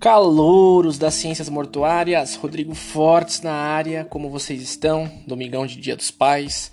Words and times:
Calouros 0.00 0.96
das 0.96 1.14
ciências 1.14 1.48
mortuárias, 1.48 2.36
Rodrigo 2.36 2.72
Fortes 2.72 3.40
na 3.40 3.52
área, 3.52 4.04
como 4.04 4.30
vocês 4.30 4.62
estão? 4.62 5.10
Domingão 5.26 5.66
de 5.66 5.74
Dia 5.74 5.96
dos 5.96 6.08
Pais. 6.08 6.70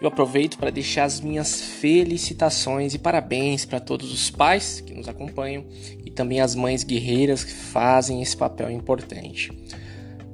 Eu 0.00 0.06
aproveito 0.06 0.56
para 0.56 0.70
deixar 0.70 1.02
as 1.02 1.20
minhas 1.20 1.60
felicitações 1.60 2.94
e 2.94 2.98
parabéns 2.98 3.64
para 3.64 3.80
todos 3.80 4.12
os 4.12 4.30
pais 4.30 4.80
que 4.80 4.94
nos 4.94 5.08
acompanham 5.08 5.64
e 6.04 6.12
também 6.12 6.40
as 6.40 6.54
mães 6.54 6.84
guerreiras 6.84 7.42
que 7.42 7.52
fazem 7.52 8.22
esse 8.22 8.36
papel 8.36 8.70
importante. 8.70 9.50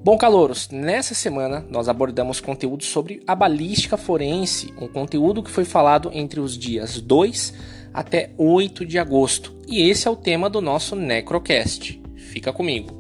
Bom, 0.05 0.19
calouros, 0.19 0.69
nessa 0.69 1.15
semana 1.15 1.65
nós 1.71 1.89
abordamos 1.89 2.39
conteúdo 2.39 2.85
sobre 2.85 3.23
a 3.27 3.35
balística 3.35 3.97
forense, 3.97 4.75
um 4.79 4.87
conteúdo 4.87 5.43
que 5.43 5.51
foi 5.51 5.65
falado 5.65 6.11
entre 6.13 6.39
os 6.39 6.57
dias 6.59 7.01
2 7.01 7.55
até 7.95 8.31
8 8.37 8.85
de 8.85 8.99
agosto, 8.99 9.57
e 9.67 9.89
esse 9.89 10.07
é 10.07 10.11
o 10.11 10.15
tema 10.15 10.51
do 10.51 10.61
nosso 10.61 10.95
Necrocast. 10.95 12.05
Fica 12.37 12.53
comigo. 12.53 12.93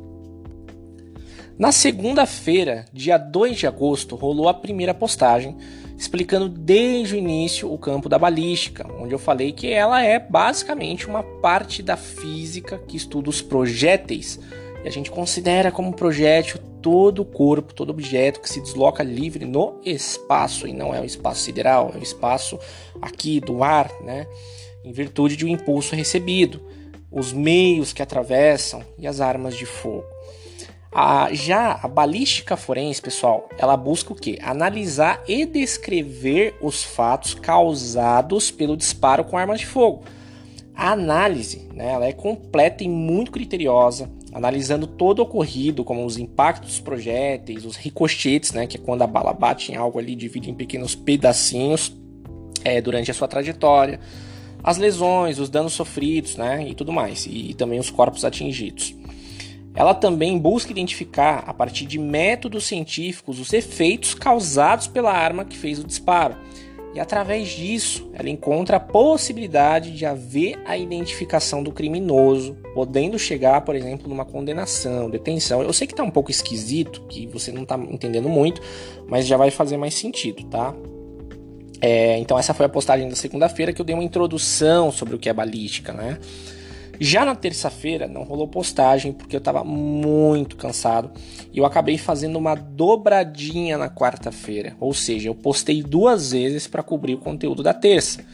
Na 1.59 1.71
segunda-feira, 1.71 2.87
dia 2.91 3.19
2 3.19 3.59
de 3.59 3.67
agosto, 3.67 4.17
rolou 4.17 4.49
a 4.49 4.55
primeira 4.55 4.95
postagem 4.95 5.55
explicando 5.95 6.49
desde 6.49 7.15
o 7.15 7.19
início 7.19 7.71
o 7.71 7.77
campo 7.77 8.09
da 8.09 8.19
balística, 8.19 8.91
onde 8.99 9.15
eu 9.15 9.19
falei 9.19 9.53
que 9.53 9.71
ela 9.71 10.03
é 10.03 10.19
basicamente 10.19 11.07
uma 11.07 11.23
parte 11.23 11.83
da 11.83 11.99
física 11.99 12.79
que 12.89 12.97
estuda 12.97 13.29
os 13.29 13.43
projéteis. 13.43 14.41
E 14.83 14.89
a 14.89 14.91
gente 14.91 15.11
considera 15.11 15.71
como 15.71 15.93
projétil 15.93 16.59
todo 16.80 17.21
o 17.21 17.27
corpo, 17.27 17.75
todo 17.75 17.91
objeto 17.91 18.41
que 18.41 18.49
se 18.49 18.63
desloca 18.63 19.03
livre 19.03 19.45
no 19.45 19.79
espaço, 19.85 20.66
e 20.66 20.73
não 20.73 20.95
é 20.95 21.01
o 21.03 21.05
espaço 21.05 21.43
sideral, 21.43 21.93
é 21.95 21.99
o 21.99 22.03
espaço 22.03 22.59
aqui 23.03 23.39
do 23.39 23.63
ar, 23.63 23.91
né? 24.03 24.27
Em 24.83 24.93
virtude 24.93 25.37
de 25.37 25.45
um 25.45 25.49
impulso 25.49 25.95
recebido 25.95 26.75
os 27.10 27.32
meios 27.32 27.93
que 27.93 28.02
atravessam 28.02 28.82
e 28.99 29.07
as 29.07 29.21
armas 29.21 29.57
de 29.57 29.66
fogo. 29.66 30.04
A, 30.93 31.29
já 31.32 31.79
a 31.82 31.88
balística 31.88 32.57
forense, 32.57 33.02
pessoal, 33.02 33.48
ela 33.59 33.76
busca 33.76 34.13
o 34.13 34.16
que? 34.16 34.38
Analisar 34.43 35.23
e 35.29 35.45
descrever 35.45 36.57
os 36.60 36.82
fatos 36.82 37.35
causados 37.35 38.51
pelo 38.51 38.76
disparo 38.76 39.24
com 39.24 39.37
armas 39.37 39.60
de 39.60 39.66
fogo. 39.66 40.04
A 40.74 40.93
análise, 40.93 41.68
né, 41.74 41.93
ela 41.93 42.07
é 42.07 42.13
completa 42.13 42.82
e 42.82 42.88
muito 42.88 43.30
criteriosa, 43.30 44.10
analisando 44.32 44.87
todo 44.87 45.18
o 45.18 45.23
ocorrido, 45.23 45.85
como 45.85 46.04
os 46.04 46.18
impactos 46.18 46.70
dos 46.70 46.80
projéteis, 46.80 47.65
os 47.65 47.76
ricochetes, 47.76 48.52
né, 48.52 48.66
que 48.66 48.76
é 48.76 48.80
quando 48.80 49.02
a 49.02 49.07
bala 49.07 49.32
bate 49.32 49.73
em 49.73 49.76
algo 49.76 49.98
ali, 49.98 50.15
divide 50.15 50.51
em 50.51 50.54
pequenos 50.54 50.95
pedacinhos 50.95 51.95
é, 52.65 52.80
durante 52.80 53.10
a 53.10 53.15
sua 53.15 53.29
trajetória 53.29 54.01
as 54.67 54.79
lesões, 54.79 55.39
os 55.39 55.49
danos 55.49 55.75
sofridos, 55.75 56.35
né, 56.37 56.67
e 56.69 56.75
tudo 56.75 56.93
mais, 56.93 57.25
e 57.31 57.55
também 57.55 57.79
os 57.79 57.89
corpos 57.89 58.25
atingidos. 58.25 58.97
Ela 59.77 59.95
também 59.95 60.37
busca 60.37 60.73
identificar, 60.73 61.45
a 61.47 61.55
partir 61.55 61.87
de 61.87 62.01
métodos 62.01 62.67
científicos, 62.67 63.39
os 63.39 63.53
efeitos 63.53 64.12
causados 64.12 64.89
pela 64.89 65.12
arma 65.12 65.44
que 65.44 65.56
fez 65.56 65.78
o 65.78 65.84
disparo. 65.84 66.34
E 66.94 66.99
através 66.99 67.50
disso, 67.50 68.11
ela 68.15 68.28
encontra 68.28 68.78
a 68.78 68.81
possibilidade 68.81 69.93
de 69.93 70.05
haver 70.05 70.59
a 70.65 70.77
identificação 70.77 71.62
do 71.62 71.71
criminoso, 71.71 72.56
podendo 72.75 73.19
chegar, 73.19 73.61
por 73.61 73.77
exemplo, 73.77 74.09
numa 74.09 74.25
condenação, 74.25 75.11
detenção. 75.11 75.62
Eu 75.62 75.75
sei 75.75 75.87
que 75.87 75.93
está 75.93 76.03
um 76.03 76.11
pouco 76.11 76.31
esquisito, 76.31 77.03
que 77.03 77.27
você 77.27 77.53
não 77.53 77.62
está 77.62 77.77
entendendo 77.77 78.31
muito, 78.31 78.62
mas 79.06 79.27
já 79.27 79.37
vai 79.37 79.50
fazer 79.50 79.77
mais 79.77 79.94
sentido, 79.94 80.43
tá? 80.44 80.75
É, 81.81 82.19
então 82.19 82.38
essa 82.38 82.55
foi 82.55 82.66
a 82.66 82.69
postagem 82.69 83.09
da 83.09 83.16
segunda-feira 83.16 83.72
que 83.72 83.81
eu 83.81 83.84
dei 83.84 83.94
uma 83.94 84.05
introdução 84.05 84.91
sobre 84.91 85.15
o 85.15 85.19
que 85.19 85.28
é 85.28 85.32
balística, 85.32 85.93
né? 85.93 86.19
Já 86.99 87.25
na 87.27 87.34
terça-feira 87.34 88.09
não 88.09 88.22
rolou 88.22 88.49
postagem 88.49 89.12
porque 89.12 89.37
eu 89.37 89.38
estava 89.38 89.62
muito 89.62 90.56
cansado 90.56 91.10
e 91.53 91.59
eu 91.59 91.66
acabei 91.66 91.98
fazendo 91.98 92.37
uma 92.37 92.54
dobradinha 92.54 93.76
na 93.76 93.91
quarta-feira, 93.91 94.75
ou 94.81 94.94
seja, 94.94 95.28
eu 95.28 95.34
postei 95.34 95.82
duas 95.82 96.32
vezes 96.32 96.66
para 96.66 96.82
cobrir 96.82 97.14
o 97.14 97.19
conteúdo 97.19 97.62
da 97.62 97.75
terça. 97.75 98.25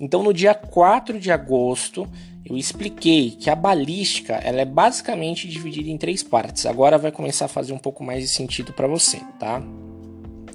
Então 0.00 0.22
no 0.22 0.32
dia 0.32 0.54
4 0.54 1.20
de 1.20 1.30
agosto 1.30 2.08
eu 2.42 2.56
expliquei 2.56 3.32
que 3.32 3.50
a 3.50 3.54
balística 3.54 4.34
ela 4.36 4.62
é 4.62 4.64
basicamente 4.64 5.46
dividida 5.46 5.90
em 5.90 5.98
três 5.98 6.22
partes. 6.22 6.64
Agora 6.64 6.96
vai 6.96 7.12
começar 7.12 7.44
a 7.44 7.48
fazer 7.48 7.74
um 7.74 7.78
pouco 7.78 8.02
mais 8.02 8.22
de 8.22 8.28
sentido 8.28 8.72
para 8.72 8.88
você, 8.88 9.20
tá? 9.38 9.62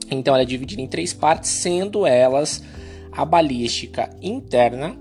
Então 0.10 0.34
ela 0.34 0.44
é 0.44 0.46
dividida 0.46 0.82
em 0.82 0.88
três 0.88 1.14
partes, 1.14 1.50
sendo 1.50 2.06
elas 2.06 2.64
a 3.12 3.24
balística 3.24 4.10
interna, 4.22 4.98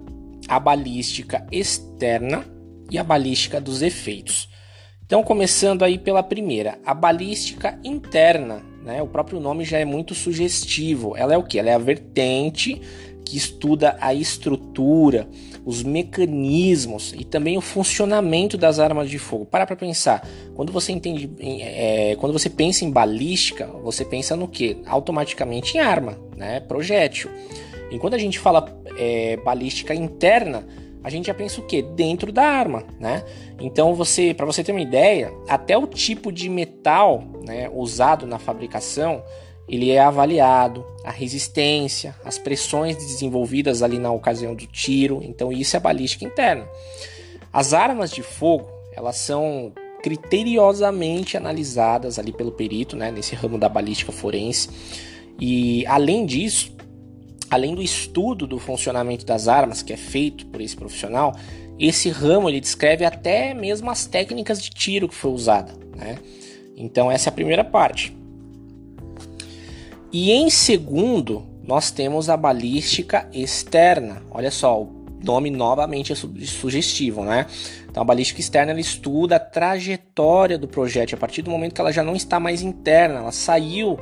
a 0.48 0.58
balística 0.60 1.46
externa 1.50 2.44
e 2.90 2.98
a 2.98 3.04
balística 3.04 3.60
dos 3.60 3.82
efeitos. 3.82 4.48
Então, 5.06 5.22
começando 5.22 5.82
aí 5.82 5.98
pela 5.98 6.22
primeira, 6.22 6.78
a 6.84 6.94
balística 6.94 7.78
interna, 7.84 8.62
né? 8.82 9.02
O 9.02 9.06
próprio 9.06 9.38
nome 9.38 9.64
já 9.64 9.78
é 9.78 9.84
muito 9.84 10.14
sugestivo. 10.14 11.14
Ela 11.16 11.34
é 11.34 11.36
o 11.36 11.42
que? 11.42 11.58
Ela 11.58 11.70
é 11.70 11.74
a 11.74 11.78
vertente 11.78 12.80
que 13.24 13.36
estuda 13.36 13.96
a 14.00 14.12
estrutura, 14.12 15.28
os 15.64 15.82
mecanismos 15.82 17.14
e 17.16 17.24
também 17.24 17.56
o 17.56 17.60
funcionamento 17.60 18.58
das 18.58 18.78
armas 18.78 19.08
de 19.08 19.18
fogo. 19.18 19.46
Para 19.46 19.66
para 19.66 19.76
pensar. 19.76 20.26
Quando 20.54 20.72
você 20.72 20.92
entende, 20.92 21.30
é, 21.40 22.16
quando 22.20 22.32
você 22.32 22.50
pensa 22.50 22.84
em 22.84 22.90
balística, 22.90 23.66
você 23.82 24.04
pensa 24.04 24.36
no 24.36 24.46
que? 24.46 24.76
Automaticamente 24.86 25.76
em 25.76 25.80
arma, 25.80 26.18
né? 26.36 26.60
Projétil. 26.60 27.30
E 27.90 27.98
quando 27.98 28.14
a 28.14 28.18
gente 28.18 28.38
fala 28.38 28.76
é, 28.98 29.36
balística 29.38 29.94
interna, 29.94 30.66
a 31.04 31.10
gente 31.10 31.26
já 31.26 31.34
pensa 31.34 31.60
o 31.60 31.64
que? 31.64 31.82
Dentro 31.82 32.32
da 32.32 32.42
arma, 32.42 32.82
né? 32.98 33.22
Então 33.60 33.94
você, 33.94 34.32
para 34.32 34.46
você 34.46 34.64
ter 34.64 34.72
uma 34.72 34.80
ideia, 34.80 35.32
até 35.48 35.76
o 35.76 35.86
tipo 35.86 36.32
de 36.32 36.48
metal, 36.48 37.22
né, 37.44 37.70
usado 37.72 38.26
na 38.26 38.38
fabricação 38.38 39.22
ele 39.68 39.90
é 39.90 40.00
avaliado, 40.00 40.84
a 41.02 41.10
resistência, 41.10 42.14
as 42.24 42.38
pressões 42.38 42.96
desenvolvidas 42.96 43.82
ali 43.82 43.98
na 43.98 44.12
ocasião 44.12 44.54
do 44.54 44.66
tiro, 44.66 45.20
então 45.22 45.52
isso 45.52 45.76
é 45.76 45.80
balística 45.80 46.24
interna. 46.24 46.66
As 47.52 47.72
armas 47.72 48.10
de 48.10 48.22
fogo, 48.22 48.68
elas 48.92 49.16
são 49.16 49.72
criteriosamente 50.02 51.36
analisadas 51.36 52.18
ali 52.18 52.30
pelo 52.30 52.52
perito, 52.52 52.94
né, 52.94 53.10
nesse 53.10 53.34
ramo 53.34 53.56
da 53.56 53.68
balística 53.68 54.12
forense. 54.12 54.68
E 55.40 55.86
além 55.86 56.26
disso, 56.26 56.76
além 57.50 57.74
do 57.74 57.80
estudo 57.80 58.46
do 58.46 58.58
funcionamento 58.58 59.24
das 59.24 59.48
armas 59.48 59.82
que 59.82 59.92
é 59.92 59.96
feito 59.96 60.46
por 60.46 60.60
esse 60.60 60.76
profissional, 60.76 61.34
esse 61.78 62.10
ramo 62.10 62.48
ele 62.48 62.60
descreve 62.60 63.04
até 63.04 63.54
mesmo 63.54 63.90
as 63.90 64.04
técnicas 64.04 64.62
de 64.62 64.70
tiro 64.70 65.08
que 65.08 65.14
foi 65.14 65.30
usada, 65.30 65.72
né? 65.96 66.18
Então 66.76 67.10
essa 67.10 67.28
é 67.28 67.30
a 67.30 67.34
primeira 67.34 67.64
parte. 67.64 68.14
E 70.16 70.30
em 70.30 70.48
segundo, 70.48 71.42
nós 71.66 71.90
temos 71.90 72.30
a 72.30 72.36
balística 72.36 73.28
externa. 73.32 74.22
Olha 74.30 74.48
só, 74.48 74.80
o 74.80 74.88
nome 75.24 75.50
novamente 75.50 76.12
é 76.12 76.14
sugestivo, 76.14 77.24
né? 77.24 77.46
Então 77.90 78.00
a 78.00 78.06
balística 78.06 78.40
externa 78.40 78.70
ela 78.70 78.78
estuda 78.78 79.34
a 79.34 79.40
trajetória 79.40 80.56
do 80.56 80.68
projétil 80.68 81.16
a 81.16 81.18
partir 81.18 81.42
do 81.42 81.50
momento 81.50 81.74
que 81.74 81.80
ela 81.80 81.90
já 81.90 82.04
não 82.04 82.14
está 82.14 82.38
mais 82.38 82.62
interna, 82.62 83.18
ela 83.18 83.32
saiu 83.32 83.98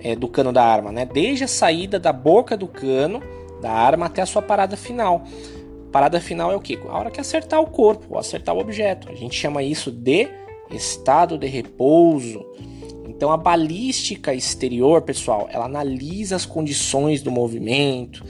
é, 0.00 0.16
do 0.16 0.26
cano 0.26 0.52
da 0.52 0.64
arma, 0.64 0.90
né? 0.90 1.06
Desde 1.06 1.44
a 1.44 1.48
saída 1.48 1.96
da 1.96 2.12
boca 2.12 2.56
do 2.56 2.66
cano 2.66 3.22
da 3.60 3.70
arma 3.70 4.06
até 4.06 4.20
a 4.20 4.26
sua 4.26 4.42
parada 4.42 4.76
final. 4.76 5.22
Parada 5.92 6.20
final 6.20 6.50
é 6.50 6.56
o 6.56 6.60
que? 6.60 6.76
A 6.88 6.98
hora 6.98 7.10
que 7.12 7.20
acertar 7.20 7.60
o 7.60 7.68
corpo, 7.68 8.18
acertar 8.18 8.52
o 8.52 8.58
objeto. 8.58 9.08
A 9.08 9.14
gente 9.14 9.36
chama 9.36 9.62
isso 9.62 9.92
de 9.92 10.28
estado 10.72 11.38
de 11.38 11.46
repouso. 11.46 12.44
Então 13.06 13.30
a 13.32 13.36
balística 13.36 14.34
exterior, 14.34 15.02
pessoal, 15.02 15.48
ela 15.50 15.66
analisa 15.66 16.36
as 16.36 16.46
condições 16.46 17.22
do 17.22 17.30
movimento, 17.30 18.24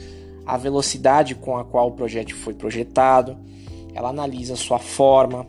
a 0.45 0.57
velocidade 0.57 1.35
com 1.35 1.57
a 1.57 1.63
qual 1.63 1.89
o 1.89 1.91
projétil 1.91 2.35
foi 2.37 2.53
projetado, 2.53 3.37
ela 3.93 4.09
analisa 4.09 4.55
sua 4.55 4.79
forma, 4.79 5.45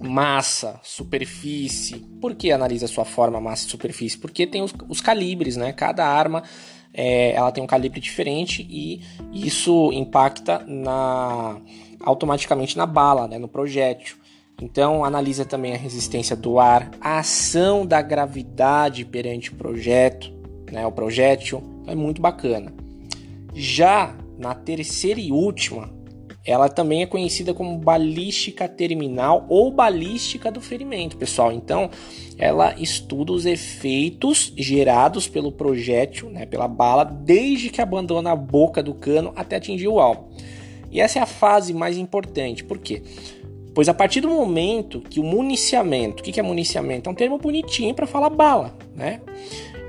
massa, 0.00 0.80
superfície. 0.82 1.98
Por 2.20 2.34
que 2.34 2.50
analisa 2.52 2.86
sua 2.86 3.04
forma, 3.04 3.40
massa 3.40 3.66
e 3.66 3.70
superfície? 3.70 4.16
Porque 4.16 4.46
tem 4.46 4.62
os, 4.62 4.72
os 4.88 5.00
calibres, 5.00 5.56
né? 5.56 5.72
Cada 5.72 6.06
arma 6.06 6.42
é, 6.92 7.32
ela 7.32 7.52
tem 7.52 7.62
um 7.62 7.66
calibre 7.66 8.00
diferente 8.00 8.66
e 8.68 9.02
isso 9.32 9.92
impacta 9.92 10.64
na 10.66 11.60
automaticamente 12.00 12.76
na 12.76 12.86
bala, 12.86 13.28
né? 13.28 13.38
no 13.38 13.48
projétil. 13.48 14.16
Então, 14.60 15.04
analisa 15.04 15.44
também 15.44 15.72
a 15.72 15.78
resistência 15.78 16.36
do 16.36 16.58
ar, 16.58 16.90
a 17.00 17.18
ação 17.18 17.86
da 17.86 18.02
gravidade 18.02 19.04
perante 19.04 19.50
o 19.50 19.56
projeto, 19.56 20.30
né, 20.70 20.86
o 20.86 20.92
projétil, 20.92 21.62
é 21.86 21.94
muito 21.94 22.20
bacana. 22.20 22.72
Já 23.54 24.14
na 24.38 24.54
terceira 24.54 25.18
e 25.18 25.32
última, 25.32 25.90
ela 26.44 26.68
também 26.68 27.02
é 27.02 27.06
conhecida 27.06 27.52
como 27.52 27.78
balística 27.78 28.68
terminal 28.68 29.46
ou 29.48 29.70
balística 29.70 30.50
do 30.50 30.60
ferimento, 30.60 31.16
pessoal. 31.16 31.52
Então, 31.52 31.90
ela 32.38 32.74
estuda 32.78 33.32
os 33.32 33.44
efeitos 33.46 34.52
gerados 34.56 35.28
pelo 35.28 35.52
projétil, 35.52 36.30
né, 36.30 36.46
pela 36.46 36.68
bala, 36.68 37.04
desde 37.04 37.70
que 37.70 37.80
abandona 37.80 38.32
a 38.32 38.36
boca 38.36 38.82
do 38.82 38.94
cano 38.94 39.32
até 39.36 39.56
atingir 39.56 39.88
o 39.88 40.00
alvo. 40.00 40.28
E 40.90 41.00
essa 41.00 41.18
é 41.18 41.22
a 41.22 41.26
fase 41.26 41.72
mais 41.72 41.96
importante, 41.96 42.64
por 42.64 42.78
quê? 42.78 43.02
Pois 43.74 43.88
a 43.88 43.94
partir 43.94 44.20
do 44.20 44.28
momento 44.28 45.00
que 45.00 45.20
o 45.20 45.24
municiamento, 45.24 46.22
o 46.22 46.24
que 46.24 46.38
é 46.38 46.42
municiamento? 46.42 47.08
É 47.08 47.12
um 47.12 47.14
termo 47.14 47.38
bonitinho 47.38 47.94
para 47.94 48.06
falar 48.06 48.30
bala, 48.30 48.76
né? 48.94 49.20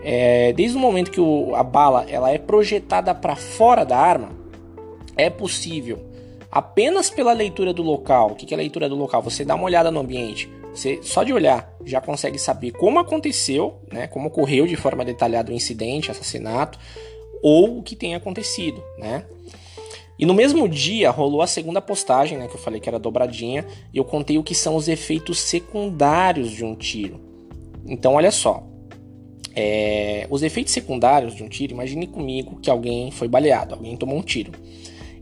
É, 0.04 0.52
desde 0.54 0.78
o 0.78 0.80
momento 0.80 1.12
que 1.12 1.22
o, 1.22 1.56
a 1.56 1.64
bala 1.64 2.06
ela 2.10 2.32
é 2.32 2.38
projetada 2.38 3.14
para 3.14 3.36
fora 3.36 3.84
da 3.84 3.98
arma, 3.98 4.30
é 5.16 5.30
possível 5.30 6.12
apenas 6.52 7.10
pela 7.10 7.34
leitura 7.34 7.74
do 7.74 7.82
local. 7.82 8.32
O 8.32 8.36
que 8.36 8.54
é 8.54 8.58
a 8.58 8.60
leitura 8.60 8.90
do 8.90 8.96
local? 8.96 9.22
Você 9.22 9.46
dá 9.46 9.56
uma 9.56 9.66
olhada 9.66 9.90
no 9.90 10.00
ambiente. 10.00 10.50
Você 10.74 11.00
só 11.02 11.24
de 11.24 11.34
olhar 11.34 11.74
já 11.86 12.00
consegue 12.00 12.38
saber 12.38 12.72
como 12.72 13.00
aconteceu, 13.00 13.80
né? 13.92 14.08
Como 14.08 14.28
ocorreu 14.28 14.68
de 14.68 14.76
forma 14.76 15.04
detalhada 15.04 15.52
o 15.52 15.56
incidente, 15.56 16.12
assassinato 16.12 16.78
ou 17.42 17.80
o 17.80 17.84
que 17.84 17.96
tem 17.96 18.16
acontecido, 18.16 18.84
né? 18.98 19.26
E 20.22 20.26
no 20.26 20.36
mesmo 20.36 20.70
dia 20.70 21.10
rolou 21.10 21.42
a 21.42 21.48
segunda 21.48 21.82
postagem, 21.82 22.38
né, 22.38 22.48
que 22.48 22.54
eu 22.54 22.60
falei 22.60 22.80
que 22.80 22.88
era 22.88 23.00
dobradinha, 23.00 23.66
e 23.92 23.98
eu 23.98 24.06
contei 24.06 24.38
o 24.38 24.44
que 24.44 24.54
são 24.54 24.76
os 24.76 24.88
efeitos 24.88 25.40
secundários 25.40 26.52
de 26.52 26.64
um 26.64 26.76
tiro. 26.76 27.20
Então, 27.88 28.14
olha 28.14 28.30
só. 28.30 28.64
É, 29.56 30.28
os 30.30 30.44
efeitos 30.44 30.74
secundários 30.74 31.34
de 31.34 31.42
um 31.42 31.50
tiro, 31.50 31.74
imagine 31.74 32.06
comigo 32.06 32.60
que 32.62 32.70
alguém 32.70 33.10
foi 33.10 33.28
baleado, 33.28 33.74
alguém 33.74 33.98
tomou 33.98 34.16
um 34.16 34.22
tiro. 34.22 34.52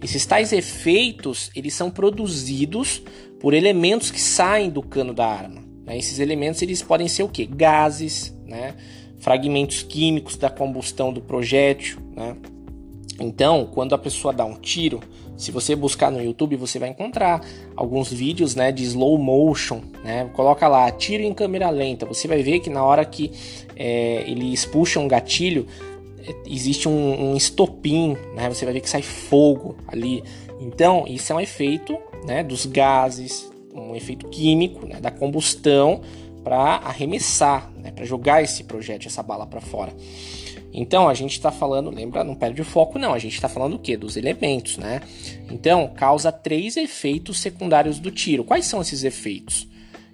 Esses 0.04 0.26
tais 0.26 0.52
efeitos, 0.52 1.50
eles 1.56 1.74
são 1.74 1.90
produzidos 1.90 3.02
por 3.40 3.54
elementos 3.54 4.12
que 4.12 4.20
saem 4.20 4.70
do 4.70 4.84
cano 4.84 5.14
da 5.14 5.26
arma. 5.26 5.64
Né? 5.86 5.98
Esses 5.98 6.20
elementos, 6.20 6.62
eles 6.62 6.84
podem 6.84 7.08
ser 7.08 7.24
o 7.24 7.30
quê? 7.30 7.46
Gases, 7.46 8.38
né? 8.46 8.76
fragmentos 9.18 9.82
químicos 9.82 10.36
da 10.36 10.50
combustão 10.50 11.12
do 11.14 11.22
projétil, 11.22 12.00
né? 12.16 12.36
Então, 13.20 13.68
quando 13.72 13.94
a 13.94 13.98
pessoa 13.98 14.34
dá 14.34 14.46
um 14.46 14.56
tiro, 14.56 15.00
se 15.38 15.52
você 15.52 15.76
buscar 15.76 16.12
no 16.12 16.22
YouTube, 16.22 16.56
você 16.56 16.80
vai 16.80 16.90
encontrar 16.90 17.42
alguns 17.76 18.12
vídeos 18.12 18.56
né, 18.56 18.72
de 18.72 18.84
slow 18.84 19.18
motion. 19.18 19.82
Né? 20.04 20.30
Coloca 20.34 20.68
lá, 20.68 20.92
tiro 20.92 21.24
em 21.24 21.34
câmera 21.34 21.70
lenta. 21.70 22.06
Você 22.06 22.28
vai 22.28 22.44
ver 22.44 22.60
que 22.60 22.70
na 22.70 22.84
hora 22.84 23.06
que 23.06 23.32
é, 23.76 24.24
eles 24.28 24.66
puxam 24.66 25.06
um 25.06 25.08
gatilho, 25.08 25.66
é, 26.26 26.36
existe 26.46 26.90
um, 26.90 27.32
um 27.32 27.36
estopim, 27.38 28.18
né? 28.36 28.50
Você 28.50 28.66
vai 28.66 28.74
ver 28.74 28.82
que 28.82 28.90
sai 28.90 29.02
fogo 29.02 29.78
ali. 29.88 30.24
Então, 30.60 31.06
isso 31.08 31.32
é 31.32 31.36
um 31.36 31.40
efeito 31.40 31.98
né, 32.26 32.44
dos 32.44 32.66
gases, 32.66 33.50
um 33.74 33.96
efeito 33.96 34.28
químico 34.28 34.86
né, 34.86 35.00
da 35.00 35.10
combustão 35.10 36.02
para 36.44 36.76
arremessar, 36.78 37.72
né, 37.78 37.92
para 37.92 38.06
jogar 38.06 38.44
esse 38.44 38.64
projétil, 38.64 39.08
essa 39.08 39.24
bala 39.24 39.46
para 39.46 39.62
fora. 39.62 39.94
Então 40.74 41.10
a 41.10 41.14
gente 41.14 41.32
está 41.32 41.52
falando, 41.52 41.90
lembra, 41.90 42.24
não 42.24 42.36
perde 42.36 42.62
o 42.62 42.66
foco, 42.66 43.00
não. 43.00 43.14
A 43.14 43.20
gente 43.20 43.34
está 43.34 43.50
falando 43.50 43.76
o 43.76 43.80
que? 43.80 43.98
Dos 43.98 44.18
elementos, 44.18 44.78
né? 44.78 45.02
Então 45.52 45.88
causa 45.88 46.32
três 46.32 46.78
efeitos 46.78 47.40
secundários 47.40 48.00
do 48.00 48.12
tiro. 48.12 48.44
Quais 48.44 48.66
são 48.66 48.82
esses 48.82 49.04
efeitos? 49.04 49.68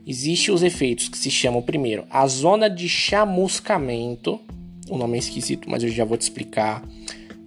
Existem 0.08 0.54
os 0.54 0.62
efeitos 0.62 1.10
que 1.10 1.18
se 1.18 1.32
chamam 1.32 1.62
primeiro 1.62 2.06
a 2.10 2.28
zona 2.28 2.70
de 2.70 2.88
chamuscamento. 2.88 4.40
O 4.88 4.98
nome 4.98 5.16
é 5.16 5.20
esquisito, 5.20 5.70
mas 5.70 5.84
eu 5.84 5.90
já 5.90 6.06
vou 6.06 6.18
te 6.18 6.22
explicar. 6.22 6.84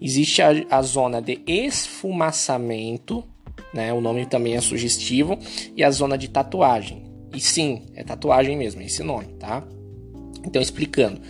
Existe 0.00 0.42
a, 0.42 0.50
a 0.70 0.82
zona 0.82 1.22
de 1.22 1.40
esfumaçamento, 1.46 3.24
né? 3.72 3.92
O 3.92 4.00
nome 4.00 4.26
também 4.26 4.54
é 4.54 4.60
sugestivo, 4.60 5.38
e 5.76 5.82
a 5.82 5.90
zona 5.90 6.18
de 6.18 6.28
tatuagem. 6.28 7.04
E 7.34 7.40
sim, 7.40 7.82
é 7.94 8.02
tatuagem 8.02 8.56
mesmo, 8.56 8.80
é 8.80 8.86
esse 8.86 9.02
nome, 9.02 9.26
tá? 9.38 9.62
Então 10.44 10.60
explicando. 10.60 11.20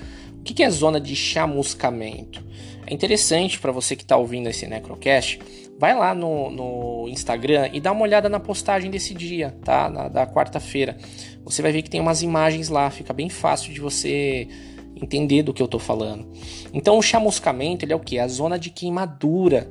O 0.48 0.54
que 0.54 0.62
é 0.62 0.70
zona 0.70 0.98
de 0.98 1.14
chamuscamento? 1.14 2.42
É 2.86 2.94
interessante 2.94 3.58
para 3.58 3.70
você 3.70 3.94
que 3.94 4.02
está 4.02 4.16
ouvindo 4.16 4.48
esse 4.48 4.66
Necrocast, 4.66 5.38
vai 5.78 5.94
lá 5.94 6.14
no, 6.14 6.50
no, 6.50 7.06
Instagram 7.08 7.68
e 7.70 7.80
dá 7.80 7.92
uma 7.92 8.00
olhada 8.00 8.30
na 8.30 8.40
postagem 8.40 8.90
desse 8.90 9.12
dia, 9.12 9.54
tá? 9.62 9.90
Na, 9.90 10.08
da 10.08 10.26
quarta-feira. 10.26 10.96
Você 11.44 11.60
vai 11.60 11.70
ver 11.70 11.82
que 11.82 11.90
tem 11.90 12.00
umas 12.00 12.22
imagens 12.22 12.70
lá, 12.70 12.90
fica 12.90 13.12
bem 13.12 13.28
fácil 13.28 13.74
de 13.74 13.80
você 13.80 14.48
entender 14.96 15.42
do 15.42 15.52
que 15.52 15.60
eu 15.60 15.66
estou 15.66 15.78
falando. 15.78 16.26
Então 16.72 16.96
o 16.96 17.02
chamuscamento 17.02 17.84
ele 17.84 17.92
é 17.92 17.96
o 17.96 18.00
que? 18.00 18.18
A 18.18 18.26
zona 18.26 18.58
de 18.58 18.70
queimadura. 18.70 19.70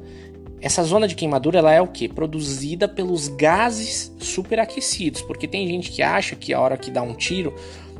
Essa 0.61 0.83
zona 0.83 1.07
de 1.07 1.15
queimadura 1.15 1.57
ela 1.57 1.73
é 1.73 1.81
o 1.81 1.87
que? 1.87 2.07
Produzida 2.07 2.87
pelos 2.87 3.27
gases 3.29 4.15
superaquecidos, 4.19 5.21
porque 5.21 5.47
tem 5.47 5.67
gente 5.67 5.91
que 5.91 6.03
acha 6.03 6.35
que 6.35 6.53
a 6.53 6.59
hora 6.59 6.77
que 6.77 6.91
dá 6.91 7.01
um 7.01 7.13
tiro 7.13 7.53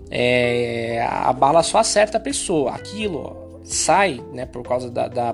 é, 0.10 1.06
a 1.10 1.32
bala 1.34 1.64
só 1.64 1.80
acerta 1.80 2.18
a 2.18 2.22
pessoa. 2.22 2.72
Aquilo 2.72 3.62
sai, 3.64 4.24
né, 4.34 4.46
por 4.46 4.64
causa 4.64 4.90
da, 4.90 5.08
da 5.08 5.34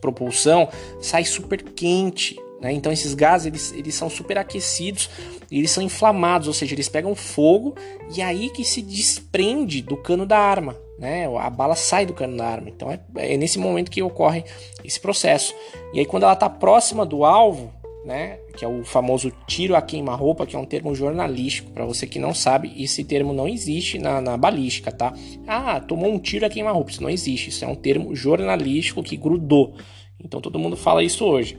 propulsão, 0.00 0.68
sai 1.00 1.24
super 1.24 1.62
quente. 1.62 2.36
Né? 2.60 2.72
Então 2.72 2.92
esses 2.92 3.14
gases 3.14 3.46
eles, 3.46 3.72
eles 3.72 3.94
são 3.94 4.08
super 4.08 4.38
aquecidos 4.38 5.10
e 5.50 5.58
eles 5.58 5.70
são 5.70 5.82
inflamados, 5.82 6.48
ou 6.48 6.54
seja, 6.54 6.74
eles 6.74 6.88
pegam 6.88 7.14
fogo 7.14 7.74
e 8.14 8.20
é 8.20 8.24
aí 8.24 8.50
que 8.50 8.64
se 8.64 8.80
desprende 8.82 9.82
do 9.82 9.96
cano 9.96 10.26
da 10.26 10.38
arma. 10.38 10.76
Né? 10.98 11.26
A 11.38 11.50
bala 11.50 11.74
sai 11.74 12.06
do 12.06 12.12
cano 12.12 12.36
da 12.36 12.46
arma. 12.46 12.68
Então 12.68 12.90
é, 12.90 13.00
é 13.16 13.36
nesse 13.36 13.58
momento 13.58 13.90
que 13.90 14.02
ocorre 14.02 14.44
esse 14.84 15.00
processo. 15.00 15.54
E 15.92 16.00
aí 16.00 16.06
quando 16.06 16.24
ela 16.24 16.34
está 16.34 16.48
próxima 16.48 17.04
do 17.04 17.24
alvo, 17.24 17.72
né, 18.04 18.36
que 18.56 18.64
é 18.64 18.68
o 18.68 18.84
famoso 18.84 19.32
tiro 19.46 19.74
a 19.74 19.80
queima-roupa, 19.80 20.44
que 20.44 20.54
é 20.54 20.58
um 20.58 20.66
termo 20.66 20.94
jornalístico. 20.94 21.70
Para 21.70 21.86
você 21.86 22.06
que 22.06 22.18
não 22.18 22.34
sabe, 22.34 22.72
esse 22.76 23.02
termo 23.02 23.32
não 23.32 23.48
existe 23.48 23.98
na, 23.98 24.20
na 24.20 24.36
balística, 24.36 24.92
tá? 24.92 25.14
Ah, 25.46 25.80
tomou 25.80 26.12
um 26.12 26.18
tiro 26.18 26.44
a 26.44 26.50
queima-roupa. 26.50 26.90
Isso 26.90 27.02
não 27.02 27.08
existe. 27.08 27.48
Isso 27.48 27.64
é 27.64 27.68
um 27.68 27.74
termo 27.74 28.14
jornalístico 28.14 29.02
que 29.02 29.16
grudou. 29.16 29.74
Então 30.22 30.40
todo 30.40 30.58
mundo 30.58 30.76
fala 30.76 31.02
isso 31.02 31.24
hoje. 31.24 31.58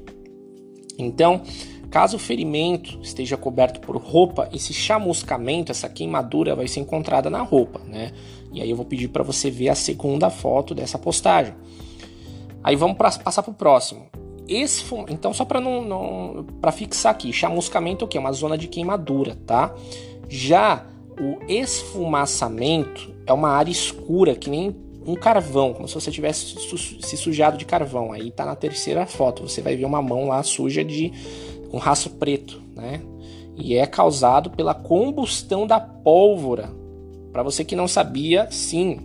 Então, 1.00 1.42
caso 1.90 2.18
o 2.18 2.20
ferimento 2.20 3.00
esteja 3.02 3.36
coberto 3.36 3.80
por 3.80 3.98
roupa, 3.98 4.48
esse 4.54 4.72
chamuscamento, 4.72 5.72
essa 5.72 5.90
queimadura 5.90 6.56
vai 6.56 6.68
ser 6.68 6.80
encontrada 6.80 7.30
na 7.30 7.42
roupa, 7.42 7.80
né? 7.80 8.12
E 8.54 8.62
aí 8.62 8.70
eu 8.70 8.76
vou 8.76 8.86
pedir 8.86 9.08
para 9.08 9.24
você 9.24 9.50
ver 9.50 9.70
a 9.70 9.76
segunda 9.76 10.30
foto 10.30 10.76
dessa 10.76 11.00
postagem. 11.00 11.56
Aí 12.64 12.76
vamos 12.76 12.98
pra, 12.98 13.12
passar 13.12 13.42
para 13.44 13.52
o 13.52 13.56
próximo. 13.56 14.08
Esfum... 14.48 15.06
Então, 15.10 15.34
só 15.34 15.46
para 15.46 15.60
não, 15.60 15.84
não 15.84 16.46
para 16.62 16.72
fixar 16.72 17.12
aqui, 17.12 17.32
chamuscamento 17.34 18.04
é 18.04 18.06
o 18.06 18.08
que? 18.08 18.18
Uma 18.18 18.32
zona 18.32 18.58
de 18.58 18.68
queimadura, 18.68 19.38
tá? 19.46 19.74
Já 20.28 20.86
o 21.20 21.38
esfumaçamento 21.48 23.14
é 23.26 23.34
uma 23.34 23.50
área 23.50 23.72
escura, 23.72 24.36
que 24.36 24.50
nem 24.50 24.76
um 25.06 25.16
carvão, 25.16 25.74
como 25.74 25.88
se 25.88 25.94
você 25.94 26.12
tivesse 26.12 26.56
se 27.02 27.18
sujado 27.18 27.58
de 27.58 27.66
carvão. 27.66 28.12
Aí 28.12 28.32
tá 28.32 28.46
na 28.46 28.56
terceira 28.56 29.06
foto, 29.06 29.48
você 29.48 29.62
vai 29.62 29.76
ver 29.76 29.86
uma 29.86 30.02
mão 30.02 30.28
lá 30.28 30.42
suja 30.44 30.84
de 30.84 31.12
um 31.72 31.78
rastro 31.78 32.12
preto, 32.12 32.62
né? 32.76 33.02
E 33.56 33.76
é 33.76 33.86
causado 33.86 34.50
pela 34.50 34.74
combustão 34.74 35.66
da 35.66 35.80
pólvora. 35.80 36.72
Para 37.32 37.44
você 37.44 37.64
que 37.64 37.76
não 37.76 37.88
sabia, 37.88 38.50
sim, 38.52 39.00